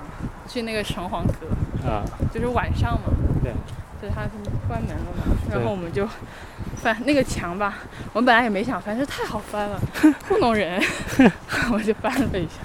[0.48, 1.48] 去那个城隍阁，
[1.90, 3.08] 啊，就是晚上嘛，
[3.42, 3.54] 对，
[4.02, 4.24] 就是它
[4.68, 6.06] 关门了嘛，然后我们就
[6.76, 7.76] 翻那个墙吧，
[8.12, 9.80] 我们本来也没想翻，这太好翻了，
[10.28, 10.82] 糊弄人，
[11.72, 12.60] 我就翻了一下。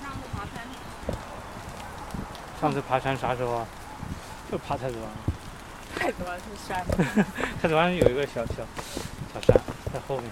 [0.00, 0.62] 上次爬山，
[2.60, 3.66] 上次爬山啥时候啊？
[4.50, 5.10] 就爬太子湾。
[5.98, 6.82] 太子湾，是山。
[7.60, 8.54] 太子湾 有一个小小
[9.34, 9.60] 小山
[9.92, 10.30] 在后面，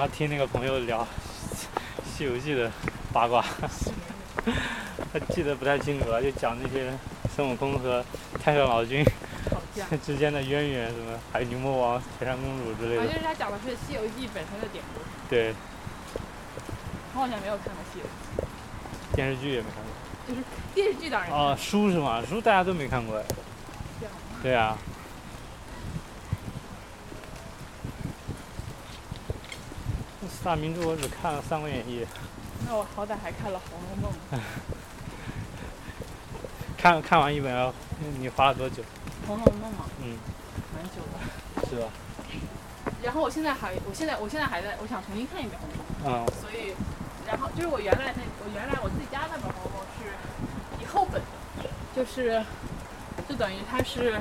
[0.00, 1.02] 然后听那个朋友聊
[2.06, 2.72] 《西游记》的
[3.12, 3.44] 八卦，
[5.12, 6.90] 他记得不太清楚了，就讲那些
[7.36, 8.02] 孙悟空和
[8.42, 9.04] 太上老君。
[10.02, 13.12] 之间的渊源，什么还有牛魔王、铁扇公主之类啊，的就。
[13.12, 15.54] 是他讲的是《西游记》本身的典故，对，
[17.12, 18.42] 我好像没有看过《西游记
[19.14, 19.92] 电视剧也没看过。》，
[20.30, 20.40] 就是
[20.74, 22.22] 电视剧当然哦，书是吗？
[22.26, 23.22] 书大家都没看过
[24.42, 24.78] 对啊。
[30.42, 32.02] 大名著我只看了《三国演义》，
[32.66, 34.10] 那我好歹还看了《红楼梦》，
[36.78, 37.72] 看看完一本要
[38.18, 38.82] 你花了多久？
[39.26, 40.16] 《红楼梦》嘛，嗯，
[40.74, 41.18] 蛮久的。
[41.68, 41.88] 是吧？
[43.02, 45.76] 然后我现在还，我现在我现在还在，我想重新看一遍《红楼
[46.10, 46.26] 梦》。
[46.26, 46.74] 嗯，所以，
[47.26, 50.08] 然后就是我原来那我原来我自己家那本《红楼梦》是
[50.82, 51.20] 以后本
[51.62, 52.42] 的，就是
[53.28, 54.18] 就等于它是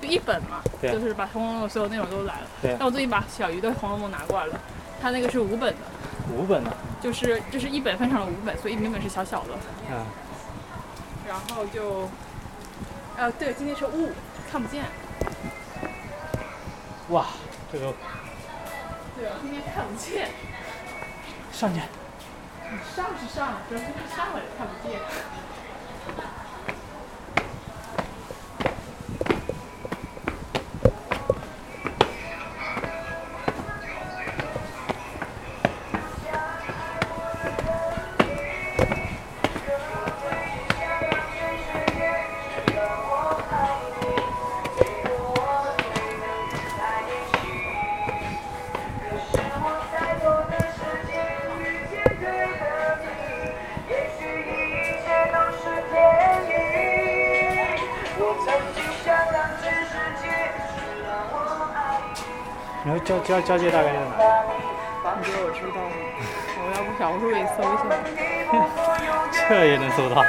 [0.00, 2.46] 就一本嘛，就是把《红楼梦》所有内容都来了。
[2.62, 4.58] 对但我最近把小鱼的《红楼梦》拿过来了，
[5.00, 5.80] 它那个是五本的，
[6.32, 6.76] 五本的。
[7.00, 9.50] 就是这是一本分成了五本，所以每本是小小的。
[9.88, 10.04] 嗯，
[11.28, 12.10] 然后就，
[13.16, 14.10] 呃，对，今天是雾，
[14.50, 14.84] 看不见。
[17.10, 17.26] 哇，
[17.72, 17.94] 这个
[19.16, 20.28] 对，啊今天看不见。
[21.52, 21.80] 上去。
[22.94, 25.00] 上是上了，主要是上了也看不见。
[63.28, 64.08] 交交接大概在哪？
[65.20, 65.92] 你觉得我知道吗？
[66.56, 67.84] 我要不小红书给搜一下。
[69.50, 70.24] 这也能搜到？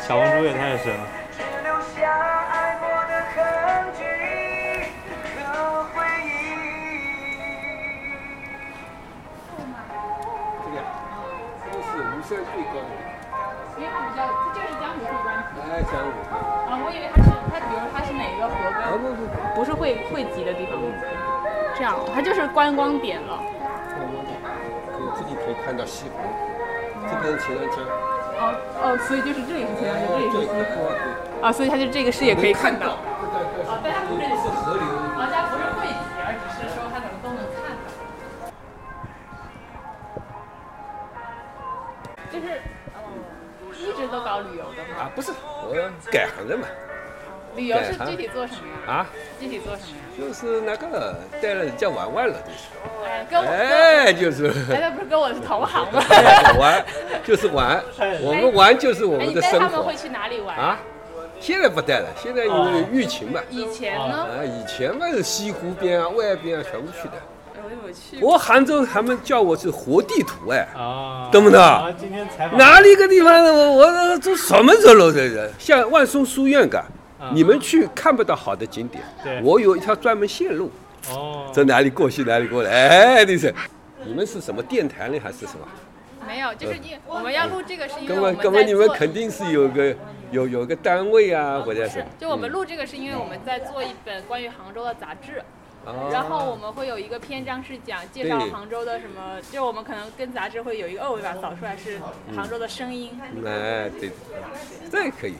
[0.00, 1.04] 小红书也太神了。
[1.36, 1.44] 这
[10.72, 10.88] 个呀，
[12.24, 12.32] 是。
[12.48, 13.84] 比
[14.16, 14.24] 较，
[14.56, 15.84] 这是江湖会。
[15.84, 16.00] 江。
[16.64, 18.56] 啊，我以为他是他，比如他是哪一个河？
[18.96, 19.04] 不
[19.60, 20.80] 不，是会会集的地方。
[21.78, 23.38] 这样它就是观光点了。
[23.94, 26.18] 江武可以这里可以看到西湖，
[27.06, 27.78] 这边是钱塘江，
[28.34, 28.42] 哦
[28.82, 32.98] 哦，所以就是这里是钱塘江，这里是西湖对啊，所以它就这个视野可以看到。
[33.70, 34.82] 啊，但它不是不是河流。
[34.82, 37.86] 啊，它不是汇集，而只是说它能都能看到。
[42.32, 42.60] 就是
[42.94, 42.98] 哦，
[43.78, 44.98] 一直都搞旅游的吗？
[44.98, 45.30] 啊，不是，
[45.62, 45.70] 我
[46.10, 46.66] 改行了嘛。
[47.54, 48.92] 旅游是具体做什么呀？
[48.92, 49.06] 啊，
[49.38, 50.04] 具体做什么呀？
[50.18, 53.06] 就是那个带了人家玩玩了，就是。
[53.06, 54.48] 哎，跟我哎，就是。
[54.70, 56.02] 哎，那不是跟我是同行吗？
[56.58, 56.84] 玩
[57.24, 57.82] 就是玩，
[58.22, 60.56] 我们玩就是我哎，们的生你带他们活会去哪里玩？
[60.56, 60.78] 啊。
[61.40, 64.26] 现在不带了，现在因为疫情嘛，以前呢？
[64.26, 67.14] 啊，以前嘛是西湖边啊、外边啊全部去的。
[67.54, 76.97] 哎，我杭州他们叫我是活地图哎，啊，懂不懂啊，今天采访哪里个地方我我这什么热闹的人，像万松书院嘎啊，
[77.32, 80.70] 你们去看不到好的景点对，我有一条专门线路，
[81.10, 82.70] 哦，从哪里过去哪里过来，
[83.16, 83.54] 哎，你是，
[84.04, 85.66] 你们是什么电台呢还是什么？
[86.26, 89.96] 没有，就是因为我们要录这个，是因为我们根本你们肯定是有个
[90.30, 92.04] 有有个单位啊，或者是。
[92.18, 95.42] 就我们录这个是因为我们在做一本关于杭州的杂志，
[95.86, 101.98] 哦然后我们会有一个篇章是讲介绍杭州的什么，就我们可能跟杂志会有一个二维码扫出来是
[102.36, 104.10] 杭州的声音，哎，对，
[104.92, 105.34] 这也可以。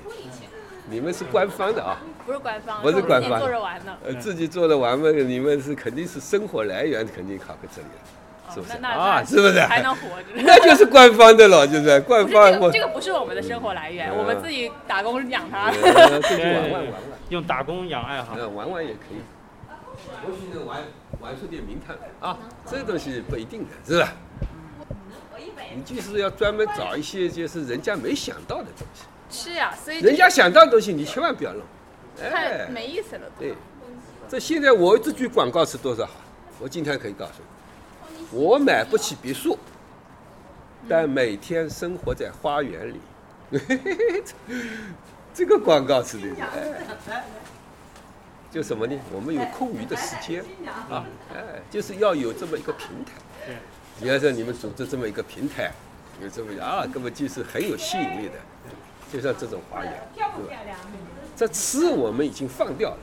[0.90, 3.98] 你们是官方的啊，不是官方，不是官方做着玩的。
[4.06, 9.22] 呃，自己做着玩嘛，你们是肯定是生活来源肯定靠在这里了，是不是啊？
[9.24, 9.60] 是不是？
[9.60, 10.28] 还能活着？
[10.42, 15.66] 那就是官方的了，就是官不是方我这个，不是我们的生活来源，嗯我们自己打工养它。
[15.70, 16.92] 呃 这就玩玩玩玩，
[17.28, 19.20] 用打工养爱好，嗯，玩玩也可以。
[20.24, 20.78] 或许能玩
[21.20, 24.12] 玩出点名堂来啊，这东西不一定的，是吧？
[25.74, 31.62] 你就是要专门找一些就是人家没想到的东西，是呀，所以人家想到的东西你千万不要弄。
[32.16, 33.22] 太哎，没意思了。
[33.38, 33.54] 对，
[34.28, 36.12] 这现在我这句广告词多少好？
[36.58, 37.32] 我今天可以告诉
[38.16, 39.56] 你，我买不起别墅，
[40.88, 43.00] 但每天生活在花园里。
[45.32, 46.44] 这个广告词对不对？
[46.44, 47.24] 哎，
[48.50, 48.98] 就什么呢？
[49.12, 50.42] 我们有空余的时间
[50.90, 53.12] 啊，哎，就是要有这么一个平台。
[53.46, 53.56] 对，
[54.00, 55.70] 你要说你们组织这么一个平台，
[56.20, 58.34] 有这么啊，根本就是很有吸引力的，
[59.12, 60.34] 就像这种花园，对吧？
[61.36, 62.96] 这吃我们已经放掉了，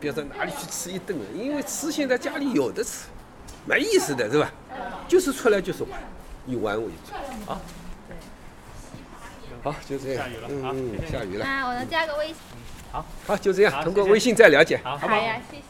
[0.00, 3.08] 不要到哪里去吃一顿了，因为吃现在家里有的吃，
[3.66, 4.50] 没意思的是吧？
[5.08, 6.00] 就是出来就是玩，
[6.46, 7.60] 以玩为主啊。
[9.62, 10.36] 好，就这样下雨。
[10.36, 11.44] 了嗯下雨了。
[11.44, 12.36] 啊，我能加个微信。
[12.92, 14.80] 好，好就这样，通过微信再了解。
[14.84, 15.20] 好，好不好？
[15.20, 15.62] 好呀，谢谢。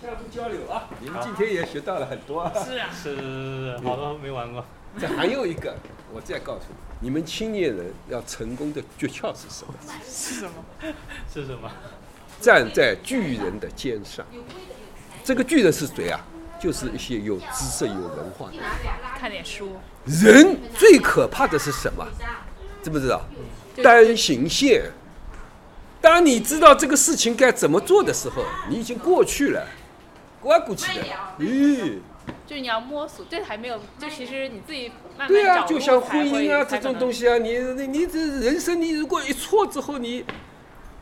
[0.00, 0.88] 相互交流啊！
[1.00, 2.50] 你们今天也学到了很多啊。
[2.64, 4.64] 是啊，是是是，好多没玩过。
[4.98, 5.76] 这还有一个，
[6.12, 6.62] 我再告诉
[7.00, 9.74] 你，你们青年人要成功的诀窍是什么？
[10.08, 10.52] 是什么？
[11.32, 11.70] 是什么？
[12.40, 14.24] 站在巨人的肩上。
[15.22, 16.18] 这个巨人是谁啊？
[16.58, 18.64] 就是一些有知识、有文化的人。
[19.18, 19.76] 看点书。
[20.04, 22.06] 人最可怕的是什么？
[22.82, 23.22] 知不知道？
[23.82, 24.90] 单行线。
[26.00, 29.66] 当你知道这个事情该怎么做的时候，你已经过去了，
[30.40, 31.04] 过过去的。
[31.38, 31.98] 咦，
[32.50, 40.24] 就是你要摸索，这还没有，就其实你自己慢慢对啊，找路就像婚姻啊这种东西啊，你你你这人生你如果一错之后，你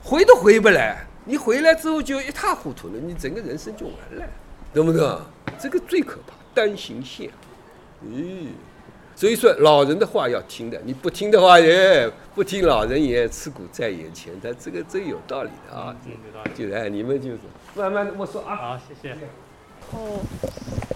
[0.02, 4.26] 回都回不来，你回来之后就一塌糊涂了，你整个人生就完了，
[4.74, 5.22] 懂不懂？
[5.58, 7.30] 这个最可怕，单行线。
[8.04, 8.48] 咦，
[9.16, 15.96] 所以说老人的话要听的，你不听的话也不听老人言，吃苦在眼前，他这个真有道理的啊。
[16.04, 16.50] 嗯，有道理。
[16.54, 17.38] 就哎，你们就是
[17.74, 18.54] 慢慢的摸索啊。
[18.54, 19.16] 好，谢谢。
[19.92, 20.20] 哦，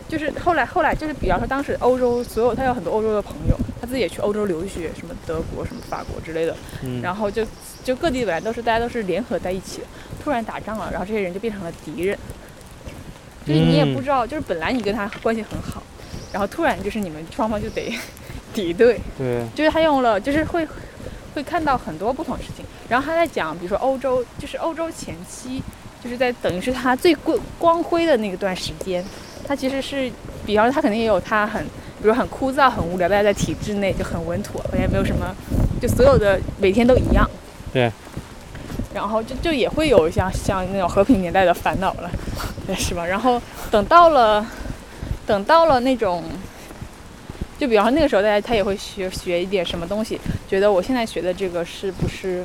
[0.09, 7.47] 就是后来后来就是比方说当时欧洲所有他有很多欧洲的朋友，他自己也去欧洲留学，什么德国、什么法国之类的，嗯，然后就
[7.83, 9.87] 就各地本来都是大家都是联合在一起的，
[10.23, 12.17] 突然打仗了，然后这些人就变成了敌人，
[13.47, 15.83] 就是你也不知道，就是本来你跟他关系很好，
[16.33, 17.93] 然后突然就是你们双方就得
[18.53, 20.69] 敌对，对，就是他用了，就是会
[21.35, 22.65] 会看到很多不同的事情。
[22.89, 25.63] 然后他在讲，比如说欧洲，就是欧洲前期，
[26.03, 29.05] 就是在等于是他最光光辉的那个段时间，
[29.47, 30.11] 他其实是，
[30.45, 31.63] 比方说他肯定也有他很，
[32.01, 35.35] 比如很枯燥、很无聊，大家在体制内就很稳妥，好像没有什么，
[35.81, 37.29] 就所有的每天都一样。
[37.73, 37.91] 对。
[38.93, 42.11] 然后就就也会有像像那种和平年代的烦恼了，
[42.67, 43.07] 对，是吧？
[43.07, 44.47] 然后等到了，
[45.27, 46.25] 等到了那种。
[47.59, 52.45] 就比方说那个时候，大家他也会学学一点什么东西，觉得我现在学的这个是不是，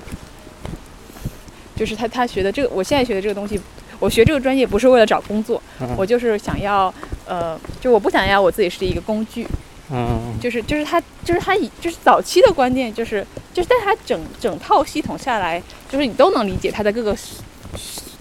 [1.77, 3.59] 就是他他学的这个，我现在学的这个东西，
[3.99, 6.93] 我学这个专业不是为了找工作，嗯我就是想要，
[7.25, 9.47] 呃，就我不想要我自己是一个工具，
[9.91, 17.15] 嗯，就是就是他就是他以就是早期的观念就是就是在他整整套系统下来，就是你都能理解他的各个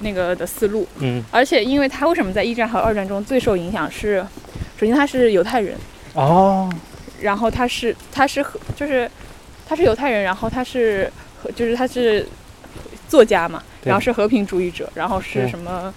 [0.01, 1.23] 那个的思路，嗯。
[1.31, 4.25] 而且因为他为什么在一战和二战中最受影响是，
[4.79, 5.75] 首先他是犹太人，
[6.15, 6.71] 哦，
[7.21, 9.11] 然后他是他是和就是
[9.67, 11.11] 他是犹太人，然后他是
[11.43, 12.27] 和就是他是
[13.09, 15.93] 作家嘛，然后是和平主义者，然后是什么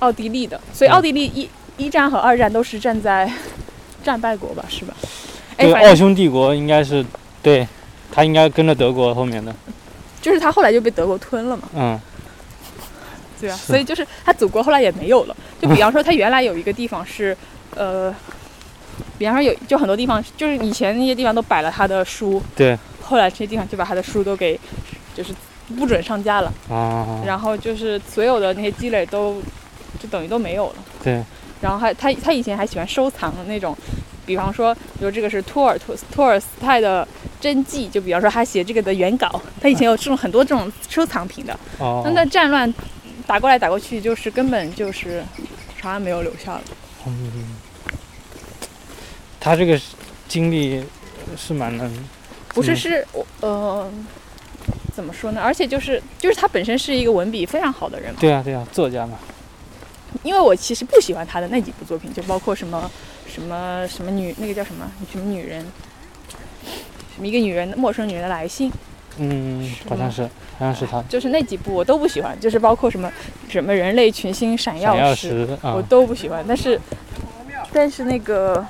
[0.00, 3.30] 奥地利的，所以嗯奥地利一一战和二战都是站在
[4.04, 4.94] 战败国吧，是吧？
[5.56, 7.04] 哎，对，奥匈帝国应该是
[7.42, 7.66] 对，
[8.12, 9.54] 他应该跟着德国后面的，
[10.20, 12.00] 就是他后来就被德国吞了嘛，嗯。
[13.38, 15.36] 对啊，所以就是他祖国后来也没有了。
[15.60, 17.36] 就比方说，他原来有一个地方是，
[17.74, 18.10] 呃，
[19.18, 22.78] 比方说有就很多地方，就是以前那些地方都摆了他的书，对。
[23.02, 24.58] 后来这些地方就把他的书都给
[25.14, 25.34] 就是
[25.76, 29.42] 不准上架了，啊，然后就是所有的那些积累都
[29.98, 30.74] 就等于都没有了。
[31.02, 31.22] 对，
[31.60, 33.76] 然后还他他以前还喜欢收藏那种，
[34.24, 37.06] 比方说，比如这个是托尔托托尔斯泰的
[37.40, 41.58] 真迹，就比方说他写这个的原稿，他以前有这种很多这种收藏品的。
[41.78, 42.72] 哦那，那战乱
[43.26, 45.24] 打过来打过去，就是根本就是
[45.82, 46.62] 啥也没有留下了。
[47.06, 47.56] 嗯，
[49.40, 49.80] 他这个
[50.28, 50.84] 经历
[51.36, 51.92] 是蛮能，
[52.48, 53.90] 不是嗯是我呃
[54.96, 55.40] 怎么说呢？
[55.42, 58.18] 而且就是就是他本身是一个文笔非常好的人嘛。
[58.18, 59.18] 对啊对啊，作家嘛，
[60.22, 62.90] 因为我其实不喜欢他的那几部作品，就包括什么
[63.28, 65.60] 什么什么女那个叫什么什么女人，
[67.14, 68.72] 什么一个女人陌生女人的来信，
[69.18, 70.22] 嗯，好像是
[70.58, 73.12] 好像是他，就是那几部我都不喜欢，就是包括什么
[73.50, 76.42] 什么人类群星闪耀时，时我啊，都不喜欢。
[76.48, 76.80] 但是
[77.70, 78.64] 但是那个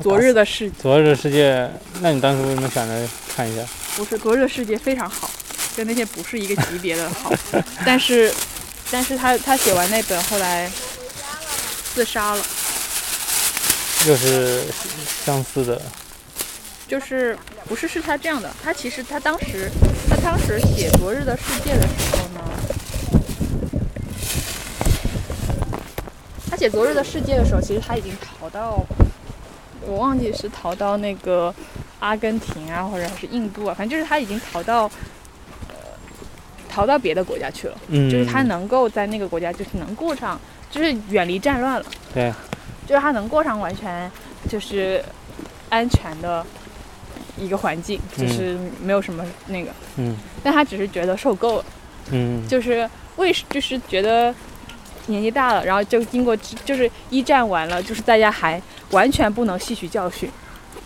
[0.00, 3.62] 昨日的世昨日的世界，那你当时为什么想着看一下？
[3.96, 5.30] 不是隔日的世界非常好，
[5.76, 7.32] 跟那些不是一个级别的好，
[7.84, 8.32] 但是
[8.90, 10.70] 但是他他写完那本后来
[11.94, 12.42] 自杀了，
[14.08, 14.64] 又是
[15.24, 15.80] 相似的，
[16.88, 17.36] 就是
[17.68, 19.70] 不是是他这样的，他其实他当时
[20.08, 22.40] 他当时写昨日的世界的时候呢，
[26.50, 28.82] 他写昨日的世界的时候，其实他已经逃到，
[29.82, 31.54] 我忘记是逃到那个
[32.00, 34.90] 阿根廷啊，或者是印度啊，反正就是他已经逃到。
[35.68, 35.74] 呃
[36.72, 41.86] 逃到别的国家去了，嗯，就是他能够在那个国家，就是能过上，就是远离战乱了。
[42.14, 42.32] 对，
[42.86, 44.08] 就是他能过上完全
[44.48, 45.04] 就是
[45.68, 46.46] 安全的
[47.36, 50.16] 一个环境，嗯就是没有什么那个，嗯。
[50.44, 51.64] 但他只是觉得受够了，
[52.12, 54.32] 嗯，就是为就是觉得
[55.06, 60.30] 年纪大了，然后就经过就是一战完了，就是大家还完全不能吸取教训，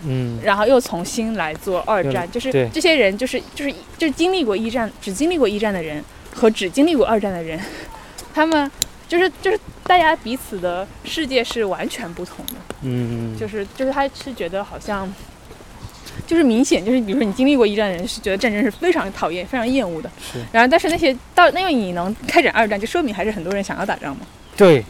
[0.07, 0.39] 嗯。
[0.43, 2.69] 然后又重新来做二战，就是对。
[2.73, 7.59] 这些人就是就是就是经历过一战，只经历过一战的人和只经历过二战的人，
[8.35, 8.71] 他们
[9.07, 12.55] 就是就是大家彼此的世界是完全不同的。
[12.83, 15.11] 嗯，就是就是他是觉得好像，
[16.27, 20.39] 就是明显就是比如说你经历过一战的人是觉得战争是非常讨厌、非常厌恶的，是。
[20.53, 24.85] 然后但是那些到因为你能开展二战，就说明还是很多人想要打仗嘛，对，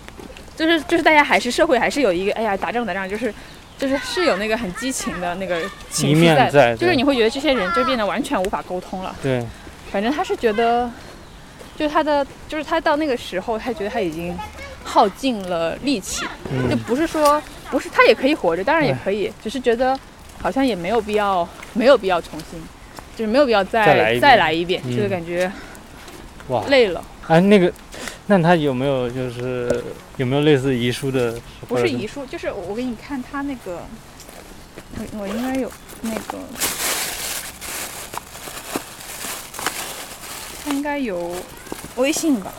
[0.57, 3.33] 就是就是大家还是社会还是有一个哎呀打仗打仗就是。
[3.79, 5.61] 就是是有那个很激情的那个
[5.91, 9.15] 情绪面在，就是你会觉得这些人就变得完全无法沟通了。
[9.23, 9.45] 对，
[9.91, 10.91] 反正他是觉得，
[11.77, 14.37] 就是他的，就是他到那个时候，他觉得他已经
[14.85, 19.99] 耗尽了力气，就嗯不是说不是他也可以活着，当然也可以，只是觉得
[20.41, 22.63] 好像也没有必要，没有必要重新，
[23.17, 24.81] 就是没有必要再再来一遍。
[24.81, 24.97] 一遍，嗯。
[24.97, 25.51] 就是感觉
[26.49, 27.03] 哇，累了。
[27.27, 27.73] 哎，那个，
[28.27, 29.85] 那他有没有就是
[30.17, 31.35] 有没有类似遗书的？
[31.69, 33.83] 不是遗书，就是我我给你看他那个，
[34.97, 35.71] 我我应该有
[36.01, 36.39] 那个，
[40.65, 41.37] 他应该有
[41.97, 42.51] 微信吧，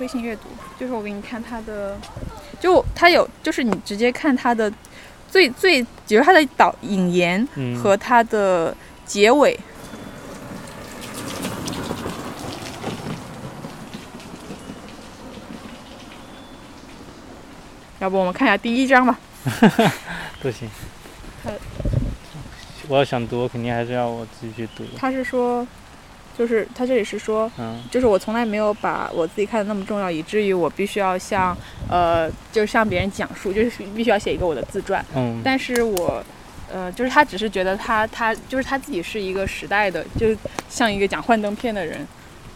[0.00, 0.42] 微信阅读，
[0.78, 1.96] 就是我给你看他的，
[2.60, 4.72] 就他有，就是你直接看他的
[5.30, 9.56] 最最，比如他的导引言嗯和他的结尾。
[18.02, 19.16] 要不我们看一下第一章吧。
[20.42, 20.68] 不行
[21.44, 21.52] 他。
[22.88, 24.84] 我要想读，我肯定还是要我自己去读。
[24.98, 25.64] 他是说，
[26.36, 31.56] 就是他这里是说，嗯就是我从来没有把我自己看得那么重要，以至于我必须要向，
[31.88, 35.04] 呃，就是向别人讲述，就是必须要写一个我的自传。
[35.14, 36.24] 嗯但是我，
[36.72, 40.36] 呃，就是他只是觉得他他就是他自己是一个时代的，就是
[40.68, 42.04] 像一个讲幻灯片的人，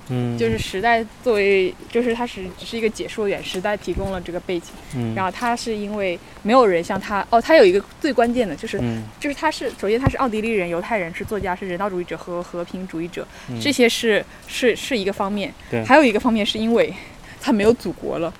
[0.08, 9.02] 嗯，就是时代作为，就是他是只是一个解说员，时代提供了这个背景，嗯，然后他是因为没有人像他，哦，他有一个最关键的就是嗯。
[9.18, 13.60] 就是他是首先他是奥地利人、犹太人，是作家，是人道主义者和和平主义者，嗯。
[13.60, 15.52] 这些是是是一个方面。
[15.70, 15.84] 对。
[15.84, 16.92] 还有一个方面是因为
[17.40, 18.32] 他没有祖国了，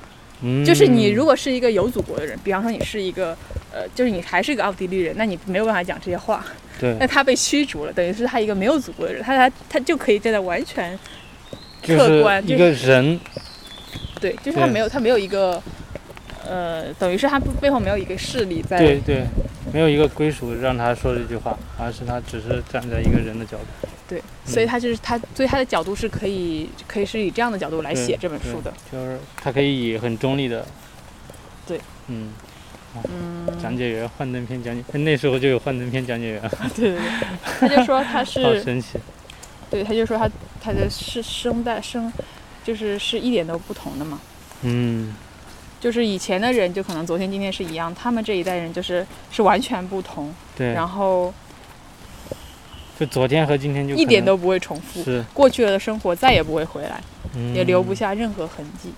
[0.43, 3.37] 嗯，就是你如果是一个有祖国的人，比方说你是一个
[3.73, 6.45] 呃，就是你还是一个奥地利人，那你没有办法讲这些话。
[6.79, 6.95] 对。
[7.01, 10.97] 那，他被驱逐了，等于是他一个没有祖国的人，他他他就可以站在完全
[11.87, 13.21] 就是客观一个人，
[14.21, 15.63] 对，就是他没有他没有一个
[16.49, 18.79] 呃，等于是他背后没有一个势力在。
[18.79, 19.25] 对对，
[19.73, 23.89] 没有一个归属让他说这句话，而是他只是站在一个人的角度。
[24.09, 28.73] 对，所以他就是他，所以他的角度是可以可以是以这样的角度来写这本书的。
[28.93, 30.65] 就是他可以以很中立的，
[31.67, 32.33] 对，嗯，
[32.95, 36.43] 嗯，讲解员、幻灯片讲解，那时候就有幻灯片讲解员，
[36.77, 37.01] 对对对，
[37.59, 38.97] 他就说他 好是，神奇，
[39.69, 40.31] 对，他就说他
[40.61, 42.13] 他的是声带声，
[42.65, 44.21] 就是是一点都不同的嘛。
[44.63, 45.15] 嗯，
[45.81, 51.33] 就是以前的人就可能昨天今天是一样，他们这一代人就是是完全不同，对，然后
[52.99, 57.01] 就昨天和今天就一点都不会重复，是，过去了的生活再也不会回来，
[57.35, 58.91] 嗯、也留不下任何痕迹。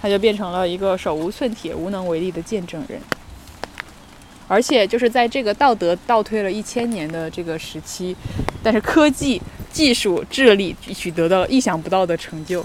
[0.00, 3.00] 他就变成了一个手无寸铁、无能为力的见证人。
[4.52, 8.14] 而且就是在这个道德倒退了一千年的这个时期，
[8.62, 9.40] 但是科技、
[9.72, 12.62] 技术、智力取得了意想不到的成就，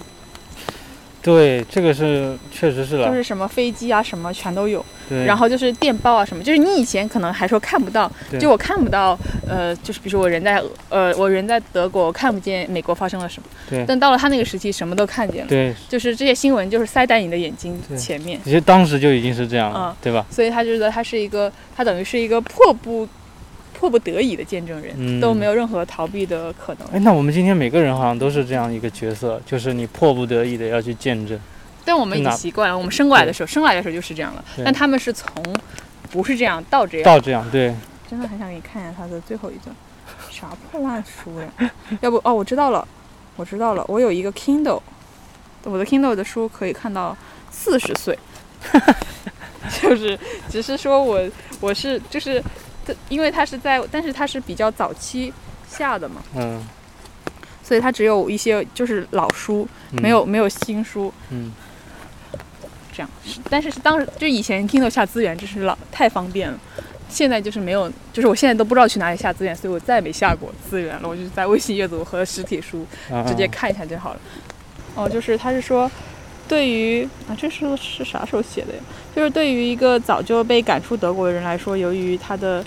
[1.27, 4.83] 对，这个是确实是了，就是什么飞机啊什么全都有。
[5.09, 8.09] 对，然后就是电报啊什么，就是你以前可能还说看不到，
[8.39, 9.17] 就我看不到，
[9.47, 20.25] 呃，就是比如说我人在呃我人在德国，我看不见美国发生了什么，对但到了他那个时期，什么都看见了，对，就是这些新闻就是塞在你的眼睛前面，其实当时就已经是这样了，嗯对吧？
[20.29, 23.07] 所以他觉得他是一个，他等于是一个迫不
[23.79, 26.87] 迫不得已的见证人，嗯都没有任何逃避的可能。
[26.91, 31.39] 哎，那我们今天每个人好像都是这样一个角色，就是你迫不得已的要去见证，
[31.85, 35.29] 但我们已经习惯了，我们生过来的时候，生来的时候就是这样了，但他们是从
[36.09, 37.05] 不是这样到这样。
[37.05, 37.75] 到这样，对，
[38.09, 39.75] 真的很想给你看一下他的最后一段，
[40.31, 41.71] 啥破烂书呀？
[42.01, 42.87] 要不哦，我知道了，
[43.35, 44.81] 我知道了，我有一个 Kindle，
[45.63, 47.15] 我的 Kindle 的书可以看到
[47.51, 48.17] 四十岁，
[49.81, 50.17] 就是
[50.49, 51.21] 只是说我
[51.59, 52.41] 我是就是，
[53.09, 55.33] 因为它是在，但是它是比较早期
[55.69, 56.63] 下的嘛，嗯，
[57.63, 61.51] 所以它只有一些就是老书，嗯没有没有新书嗯，
[62.91, 63.09] 这样。
[63.49, 66.59] 但是是当时就以前 Kindle 下资源真是老太方便了。
[67.09, 71.07] 现在就是没有，就是我现在都不知道去哪里下资源，所以我再也没下过资源了。
[71.07, 74.19] 我就在微信阅读和实体书啊直接看一下就好了。
[74.93, 75.89] 哦，就是他是说，
[76.47, 78.79] 对于啊，这是是啥时候写的呀？
[79.15, 82.63] 就是对于一个早就被赶出德国的人来说，由于他的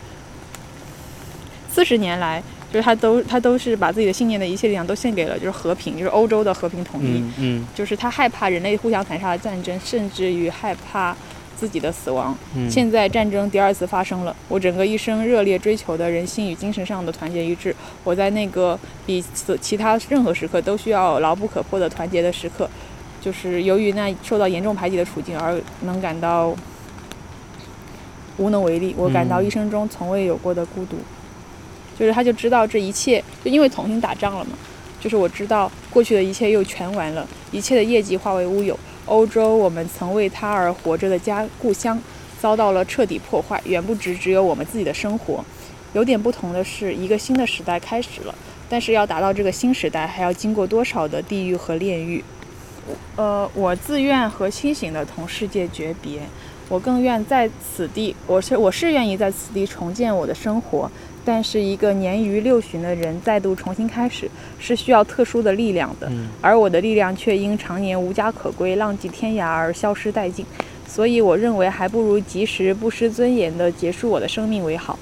[1.71, 7.19] 四十年来，就是他都他都是把自己的信念的一切力量都献给了就是和平，就是欧洲的和平统一。
[7.19, 11.17] 嗯嗯就是他害怕人类互相残杀的战争，甚至于害怕
[11.57, 12.37] 自己的死亡。
[12.57, 22.69] 嗯，现在战争第二次发生了，我整个一生热烈追求的人性与精神上的团结一致，我在那个比此其他任何时刻都需要牢不可破的团结的时刻，
[23.21, 26.55] 就是由于那受到严重排挤的处境而能感到
[28.39, 28.95] 无能为力。
[28.97, 30.97] 我感到嗯一生中从未有过的孤独，
[31.99, 34.53] 就是他就知道这一切，就因为重新打仗了嘛，
[34.99, 38.79] 就是我知道过去的一切又全完了，一切的业绩化为乌有。
[39.07, 42.01] 欧洲，我们曾为他而活着的家故乡，
[42.41, 45.45] 遭到了彻底破坏，远不止只有我们自己的生活。
[45.95, 48.35] 有点不同的是，一个新的时代开始了，
[48.69, 52.23] 但是要达到这个新时代，还要经过多少的地狱和炼狱？
[53.17, 56.21] 呃，我自愿和清醒的同世界诀别，
[56.69, 60.91] 我更愿在此地，我是我是愿意在此地重建我的生活，
[61.25, 66.09] 但是一个年逾六旬的人再度重新开始，是需要特殊的力量的。
[66.11, 70.47] 嗯而我的力量却因常年无家可归、浪迹天涯而消失殆尽，
[70.89, 74.99] 所以我认为还不如及时不失尊严地结束我的生命为好。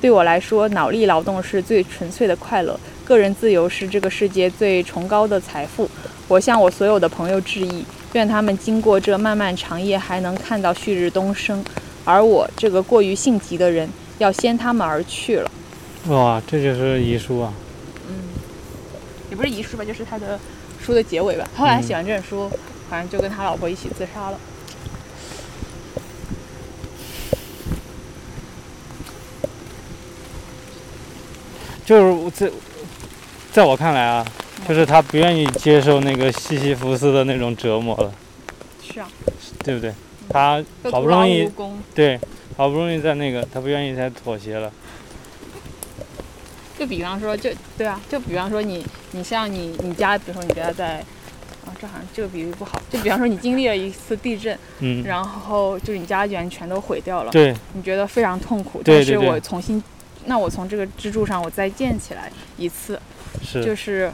[0.00, 2.78] 对我来说，脑力劳动是最纯粹的快乐，
[3.08, 5.88] 个人自由是这个世界最崇高的财富。
[6.28, 7.82] 我向我所有的朋友致意，
[8.12, 11.64] 愿他们经过这漫漫长夜还能看到旭日东升，
[12.04, 13.88] 而我这个过于性急的人，
[14.18, 15.50] 要先他们而去了。
[16.08, 17.54] 哇，这就是遗书啊，
[18.10, 18.14] 嗯
[19.30, 20.38] 也不是遗书吧，就是他的
[20.78, 21.48] 书的结尾吧。
[21.56, 22.50] 后来嗯写完这本书，
[22.90, 24.38] 好像就跟他老婆一起自杀了。
[31.86, 32.30] 就是我
[33.58, 34.24] 在在我看来啊，
[34.68, 38.12] 就是他不愿意接受那个西西弗斯的那种折磨了，
[38.80, 39.08] 是啊，
[39.64, 39.92] 对不对？
[40.28, 41.50] 他好不容易。
[41.92, 42.16] 对，
[42.56, 44.70] 好不容易在那个，他不愿意再妥协了。
[46.78, 50.98] 就比方说，就对啊，就比方说你，你像你你家，比如说你家在，
[51.66, 52.80] 啊，这好像这个比喻不好。
[52.88, 58.80] 就比方说你经历了一次地震，嗯，然后就是你家居然全都毁掉了，对你觉得非常痛苦。
[58.84, 59.82] 对但是我重新，
[60.26, 63.00] 那我从这个支柱上我再建起来一次，
[63.42, 64.10] 是，就是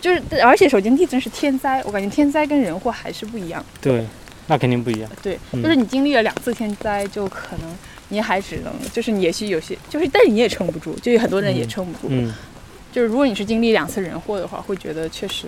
[0.00, 3.64] 就是而且首先地震是天灾，我感觉天灾跟人祸还是不一样。
[3.80, 4.04] 对，
[4.46, 5.10] 那肯定不一样。
[5.22, 7.76] 对，嗯就是你经历了两次天灾，就可能
[8.08, 12.06] 你还只能，就是你也许有些，就是但是你也撑不住，就有很多人也嗯撑不住。
[12.10, 12.34] 嗯，
[12.90, 15.46] 就是如果你是经历两次人祸的话，会觉得确实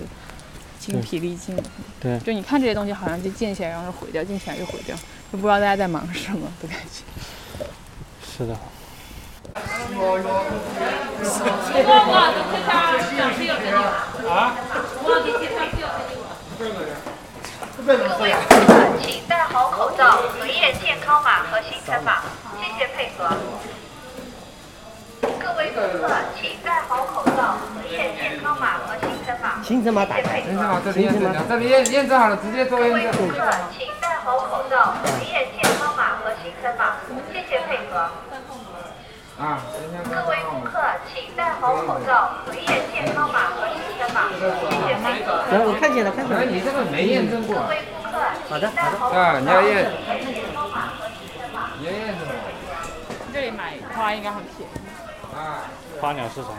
[0.79, 1.57] 精疲力尽。
[2.01, 4.95] 对就你看这些东西好像就建起来，然后毁掉，建起来又毁掉，
[5.33, 7.67] 就不知道大家在忙什么的感觉。
[8.37, 8.57] 是的。
[11.35, 11.43] 各
[17.93, 17.99] 位
[18.49, 18.73] 顾客
[19.03, 22.23] 请戴好口罩，核验健康码和行程码，
[22.57, 23.29] 谢谢配合。
[25.23, 26.09] 各位顾客，
[26.41, 30.63] 请戴好口罩，核验健康码和行程码，行程码打开，谢谢配合。
[30.63, 33.09] 好，这里验证了，这里验验证好了，直接做各位。
[33.13, 36.97] 顾客，请戴好口罩，核验健康码和行程码，
[37.33, 38.09] 谢谢配合。
[39.37, 39.59] 啊，
[40.09, 40.79] 各位顾客，
[41.13, 44.39] 请戴好口罩，核验健康码和行程码，谢
[44.87, 45.43] 谢配合。
[45.51, 46.51] 然后我看见了，看见哎，了。
[46.51, 48.15] 你这个没验证过各，位顾客，
[48.49, 51.75] 好的好的，啊，你要验，核验健康码和行程码。
[51.83, 52.39] 也验证过，
[53.35, 54.73] 这里买花应该很便宜。
[55.35, 55.67] 啊。
[56.01, 56.51] 花鸟市场。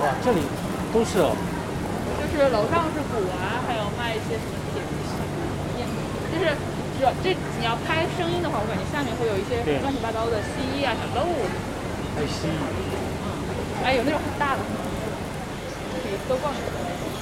[0.00, 0.40] 哇，这里
[0.92, 1.36] 都是哦。
[1.36, 3.36] 就是楼上是古玩，
[3.68, 5.12] 还有卖一些什么铁皮石
[5.76, 5.84] 验，
[6.32, 6.56] 就是
[7.24, 11.42] 这你要拍声音的话，我感觉下面会有一些乱七八糟的蜥蜴啊、小动物，
[12.14, 12.54] 还有蜥蜴。
[13.82, 14.60] 哎，有那种很大的，
[16.02, 16.70] 可以多逛一逛。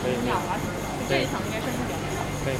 [0.02, 2.24] 可以鸟啊什么的，就这一层应该声音比较好。
[2.44, 2.54] 可以。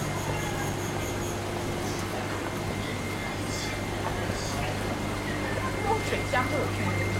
[5.86, 7.19] 用水箱会有声音。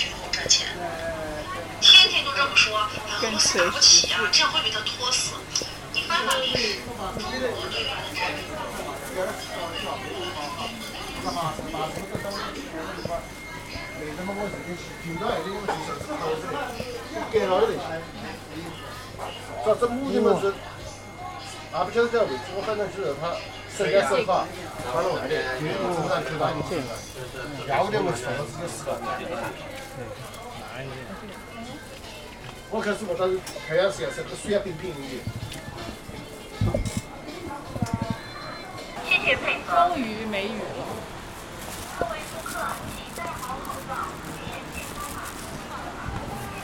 [0.00, 0.66] 军后赚钱。
[1.82, 2.88] 天天都这么说，
[3.22, 5.34] 俄罗斯打不起啊，这样会被他拖死。
[5.92, 6.76] 你翻翻历史，
[7.18, 8.40] 中国对外的战争。
[19.62, 20.54] 这这目的嘛是，
[21.72, 23.36] 俺不晓得在位置，我反正就是他
[23.76, 24.46] 身干手法，
[24.90, 26.90] 他弄来的，就是经常去打进来，
[27.68, 28.96] 要不得我说我自己死了。
[32.70, 33.38] 我看是我当时
[33.68, 34.98] 太阳是是个水啊冰冰的，
[39.08, 39.88] 谢谢配合。
[39.88, 40.62] 终于没雨了。
[41.98, 42.50] 各位顾客，
[42.96, 44.08] 请戴好口罩，核
[44.46, 45.16] 验健康码。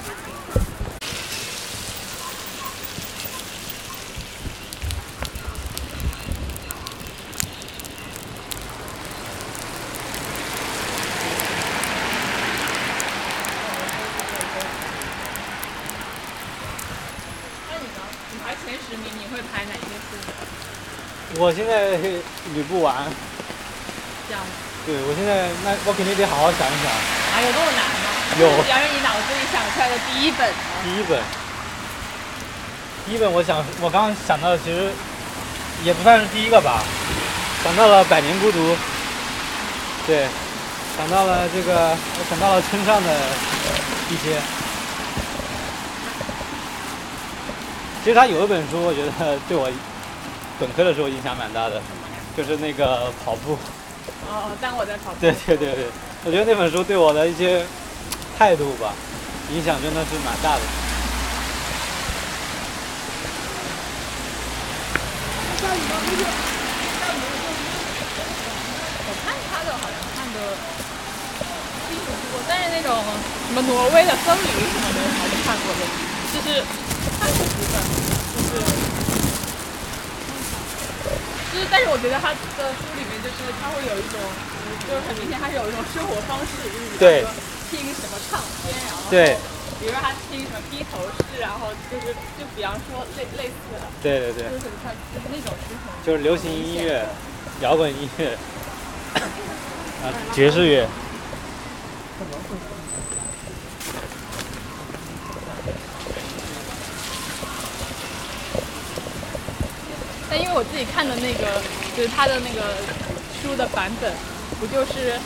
[0.07, 0.17] 那你
[17.91, 17.99] 呢？
[18.33, 19.91] 你排前十名，你会排哪一个书？
[21.39, 21.99] 我现在
[22.55, 22.95] 捋不完。
[24.29, 24.49] 这样吗？
[24.87, 26.87] 对，我现在那我肯定得好好想一想。
[26.91, 28.07] 啊，有那么难吗？
[28.39, 30.51] 有这是你脑子里想出来的第一本？
[30.85, 31.21] 第一本，
[33.07, 34.91] 第一本我想我刚刚想到的其实
[35.85, 36.83] 也不算是第一个吧，
[37.63, 38.59] 想到了《百年孤独》，
[40.07, 40.27] 对，
[40.97, 43.11] 想到了这个，我想到了村上的
[44.11, 44.41] 一些。
[48.03, 49.69] 其实他有一本书，我觉得对我
[50.59, 51.83] 本科的时候影响蛮大的，
[52.37, 53.59] 就是那个跑步。
[54.29, 55.17] 哦，当我在跑步。
[55.21, 55.87] 对对对对，
[56.25, 57.65] 我觉得那本书对我的一些
[58.39, 58.95] 态度吧，
[59.53, 60.63] 影响真的是蛮大的。
[69.07, 70.39] 我看他的好像看的
[71.89, 72.91] 并不多，但是那种
[73.49, 75.81] 什么挪威的僧侣什么的还是看过的，
[76.33, 76.65] 就是
[77.21, 77.75] 看过几本，
[78.35, 78.53] 就是
[81.57, 84.21] 就是，但是我觉得他的书里面就是他会有一种，
[84.85, 87.25] 就是很明显他是有一种生活方式，就是比对
[87.73, 89.41] 听什么唱片，然后对
[89.81, 97.09] 比如说他听什么披头士，然后就是就比方说类类似的，对对对就，是他就是那种是很就是流行音乐、
[97.65, 98.37] 摇滚音乐，
[100.05, 100.87] 啊，爵士乐。
[110.29, 111.63] 但因为我自己看的那个，
[111.97, 112.61] 就是他的那个
[113.41, 114.13] 书的版本，
[114.59, 115.19] 不就是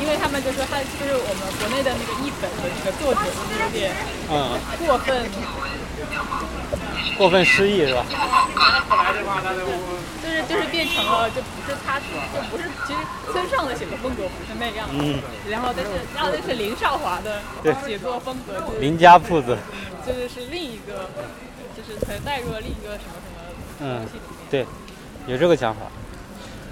[0.00, 3.92] 因为他们就说他就是我们国内的那个译本的那个作者就是有点
[4.28, 5.24] 嗯，过分，
[7.16, 8.04] 过分失意是吧？
[10.22, 12.06] 就是就是变成了就不是他就
[12.50, 12.98] 不是其实
[13.32, 15.18] 村上的写作风格不是那样，嗯，
[15.48, 17.74] 然后但是然后但是林少华的对。
[17.86, 19.56] 写作风格就是林家铺子，
[20.06, 21.10] 就是是另一个，
[21.76, 23.31] 就是可能带入了另一个什么什么
[23.80, 24.06] 嗯。
[24.50, 24.66] 对，
[25.26, 25.80] 有这个想法。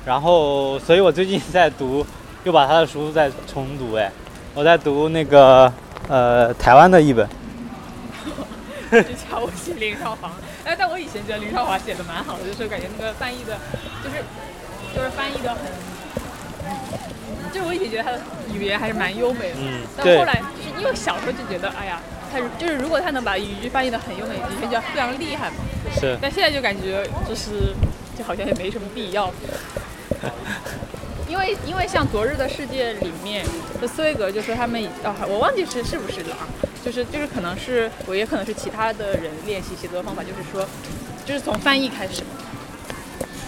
[0.04, 2.04] 然后，所以我最近在读，
[2.44, 3.94] 又把他的书在重读。
[3.94, 4.10] 哎，
[4.54, 5.72] 我在读那个
[6.08, 7.28] 呃台湾的一本。
[8.90, 10.32] 就瞧不起林少华，
[10.64, 13.56] 哎，但我以前觉得林少华写的蛮好的，就是感觉那个翻译的，
[14.02, 14.16] 就是
[14.92, 15.60] 就是翻译的很，
[17.52, 18.20] 就我以前觉得他的
[18.52, 19.56] 语言还是蛮优美的，
[19.96, 22.00] 但后来就是因为小时候就觉得，哎呀，
[22.32, 25.56] 他就是如果他能把语句翻译的很优美，的确就非常厉害嘛。
[25.98, 27.74] 是，但现在就感觉就是
[28.16, 29.32] 就好像也没什么必要。
[31.28, 33.46] 因为因为像《昨日的世界》里面
[33.80, 36.48] 的斯威格就说他们啊，我忘记是是不是了啊，
[36.84, 40.68] 就是就是可能是我也可能是其他的人练习写作的方法，就是说
[41.24, 42.22] 就是从翻译开始，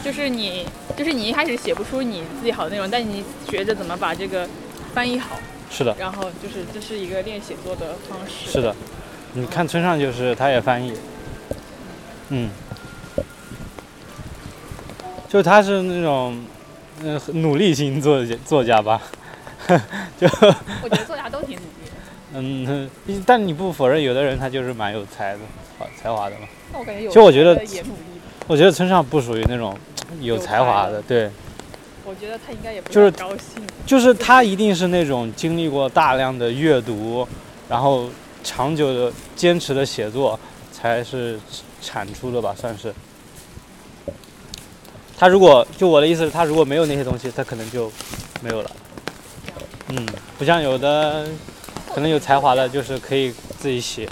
[0.05, 0.65] 就是你
[0.97, 4.49] 就是你一开始写不出你自己好的内容，但你学着怎么把这个
[4.95, 5.37] 翻译好，
[5.73, 8.51] 是的，然后就是这是一个练写作的方式。
[8.51, 8.75] 是的。
[9.35, 10.93] 你看村上就是他也翻译，
[12.29, 12.51] 嗯，
[15.27, 16.45] 就他是那种
[17.01, 19.01] 嗯、努力型作家作家吧，
[20.21, 20.29] 就
[20.83, 25.41] 我觉得作家都挺努力的， 嗯，但你不否认有的人他就是蛮有才的，
[25.79, 26.47] 好才华的嘛。
[26.71, 28.03] 那我感觉有其实我觉得也努力。
[28.47, 29.75] 我觉得村上不属于那种
[30.21, 31.31] 有才华的，对，
[32.05, 33.63] 我觉得他应该也不就是高兴。
[33.87, 37.27] 就是他一定是那种经历过大量的阅读，
[37.69, 38.09] 然后
[38.43, 40.39] 长久的坚持的写作，
[40.73, 41.39] 才是
[41.81, 42.93] 产出的吧，算是。
[45.17, 47.91] 他如果就我的意思是，他如果没有那些东西，他可能就
[48.41, 48.71] 没有了。
[49.91, 50.07] 嗯，
[50.39, 51.29] 不像有的
[51.95, 54.09] 可能有才华的，就是可以自己写。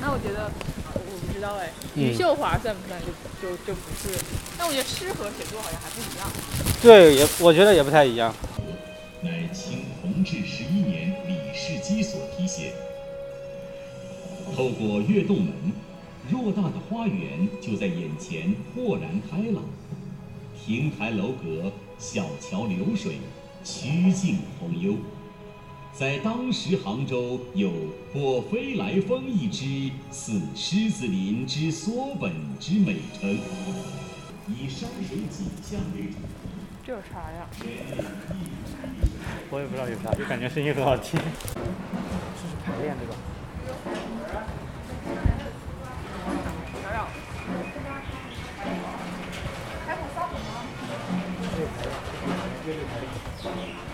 [0.00, 0.50] 那我觉得
[0.84, 3.06] 我我不知道哎，嗯余秀华算不算就
[3.40, 4.18] 就就不是？
[4.56, 6.30] 但我觉得诗和写作好像还不一样。
[6.80, 8.34] 对，也我觉得也不太一样。
[9.20, 12.72] 乃清同治十一年李世基所题写。
[14.56, 15.52] 透过月洞门，
[16.30, 19.62] 偌大的花园就在眼前豁然开朗。
[20.64, 23.18] 亭台楼阁，小桥流水，
[23.64, 24.94] 曲径通幽。
[25.94, 27.70] 在当时杭州有
[28.14, 33.38] “果飞来峰一枝，似狮子林之缩本”之美称。
[34.48, 36.16] 以山水景象为主。
[36.84, 37.46] 这有啥呀？
[39.50, 41.20] 我也不知道有啥，就感觉声音很好听。
[41.20, 43.14] 这是排练对吧？
[52.64, 53.91] 这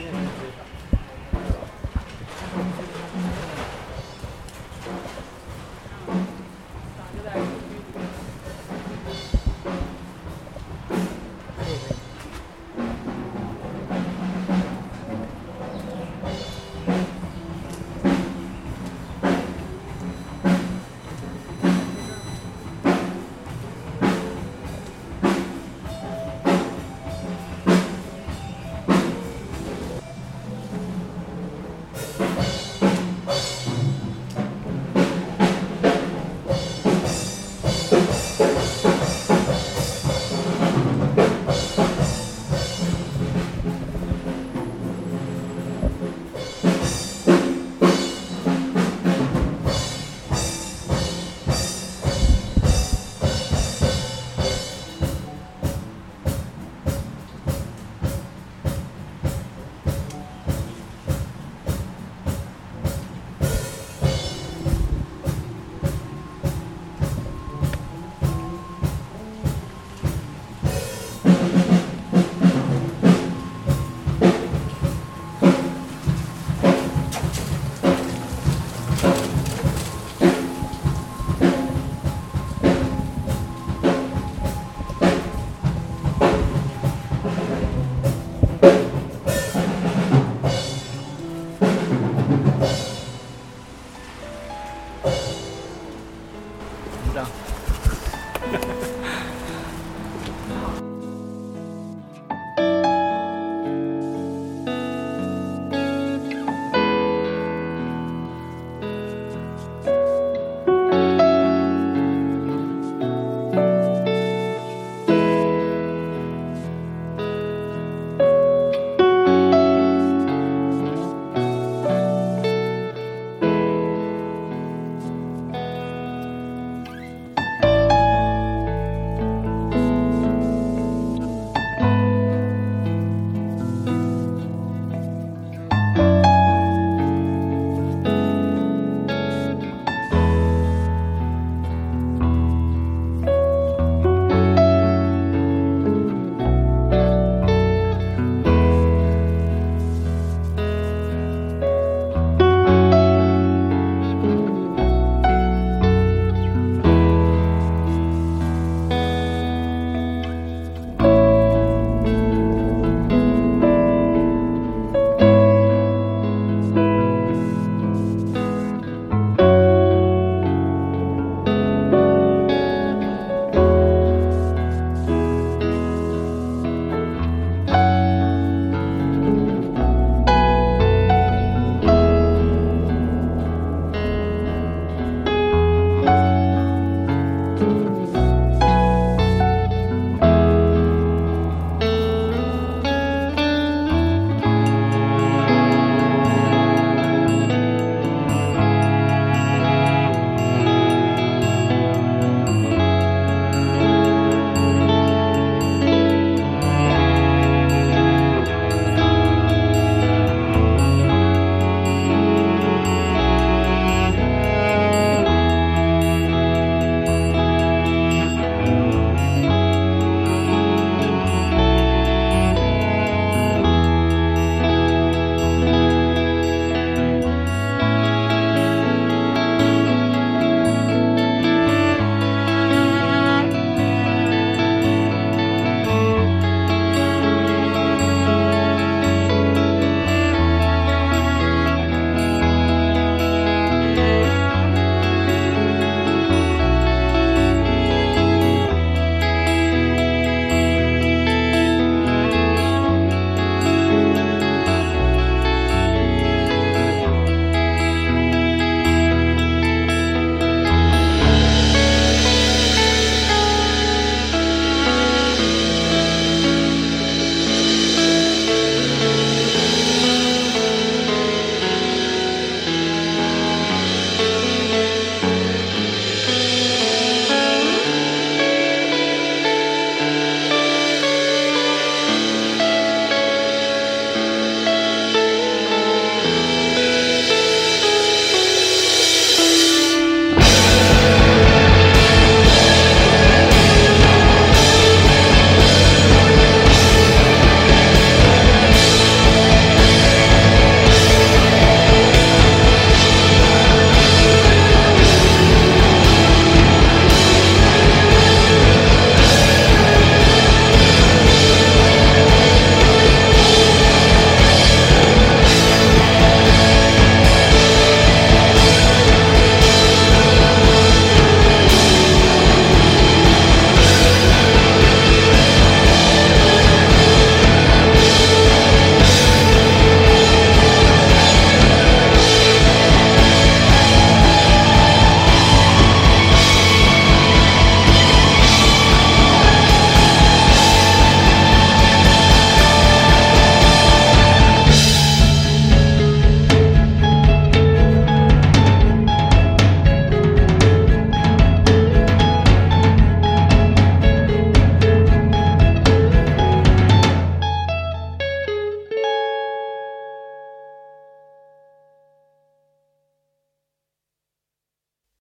[0.00, 0.61] 样。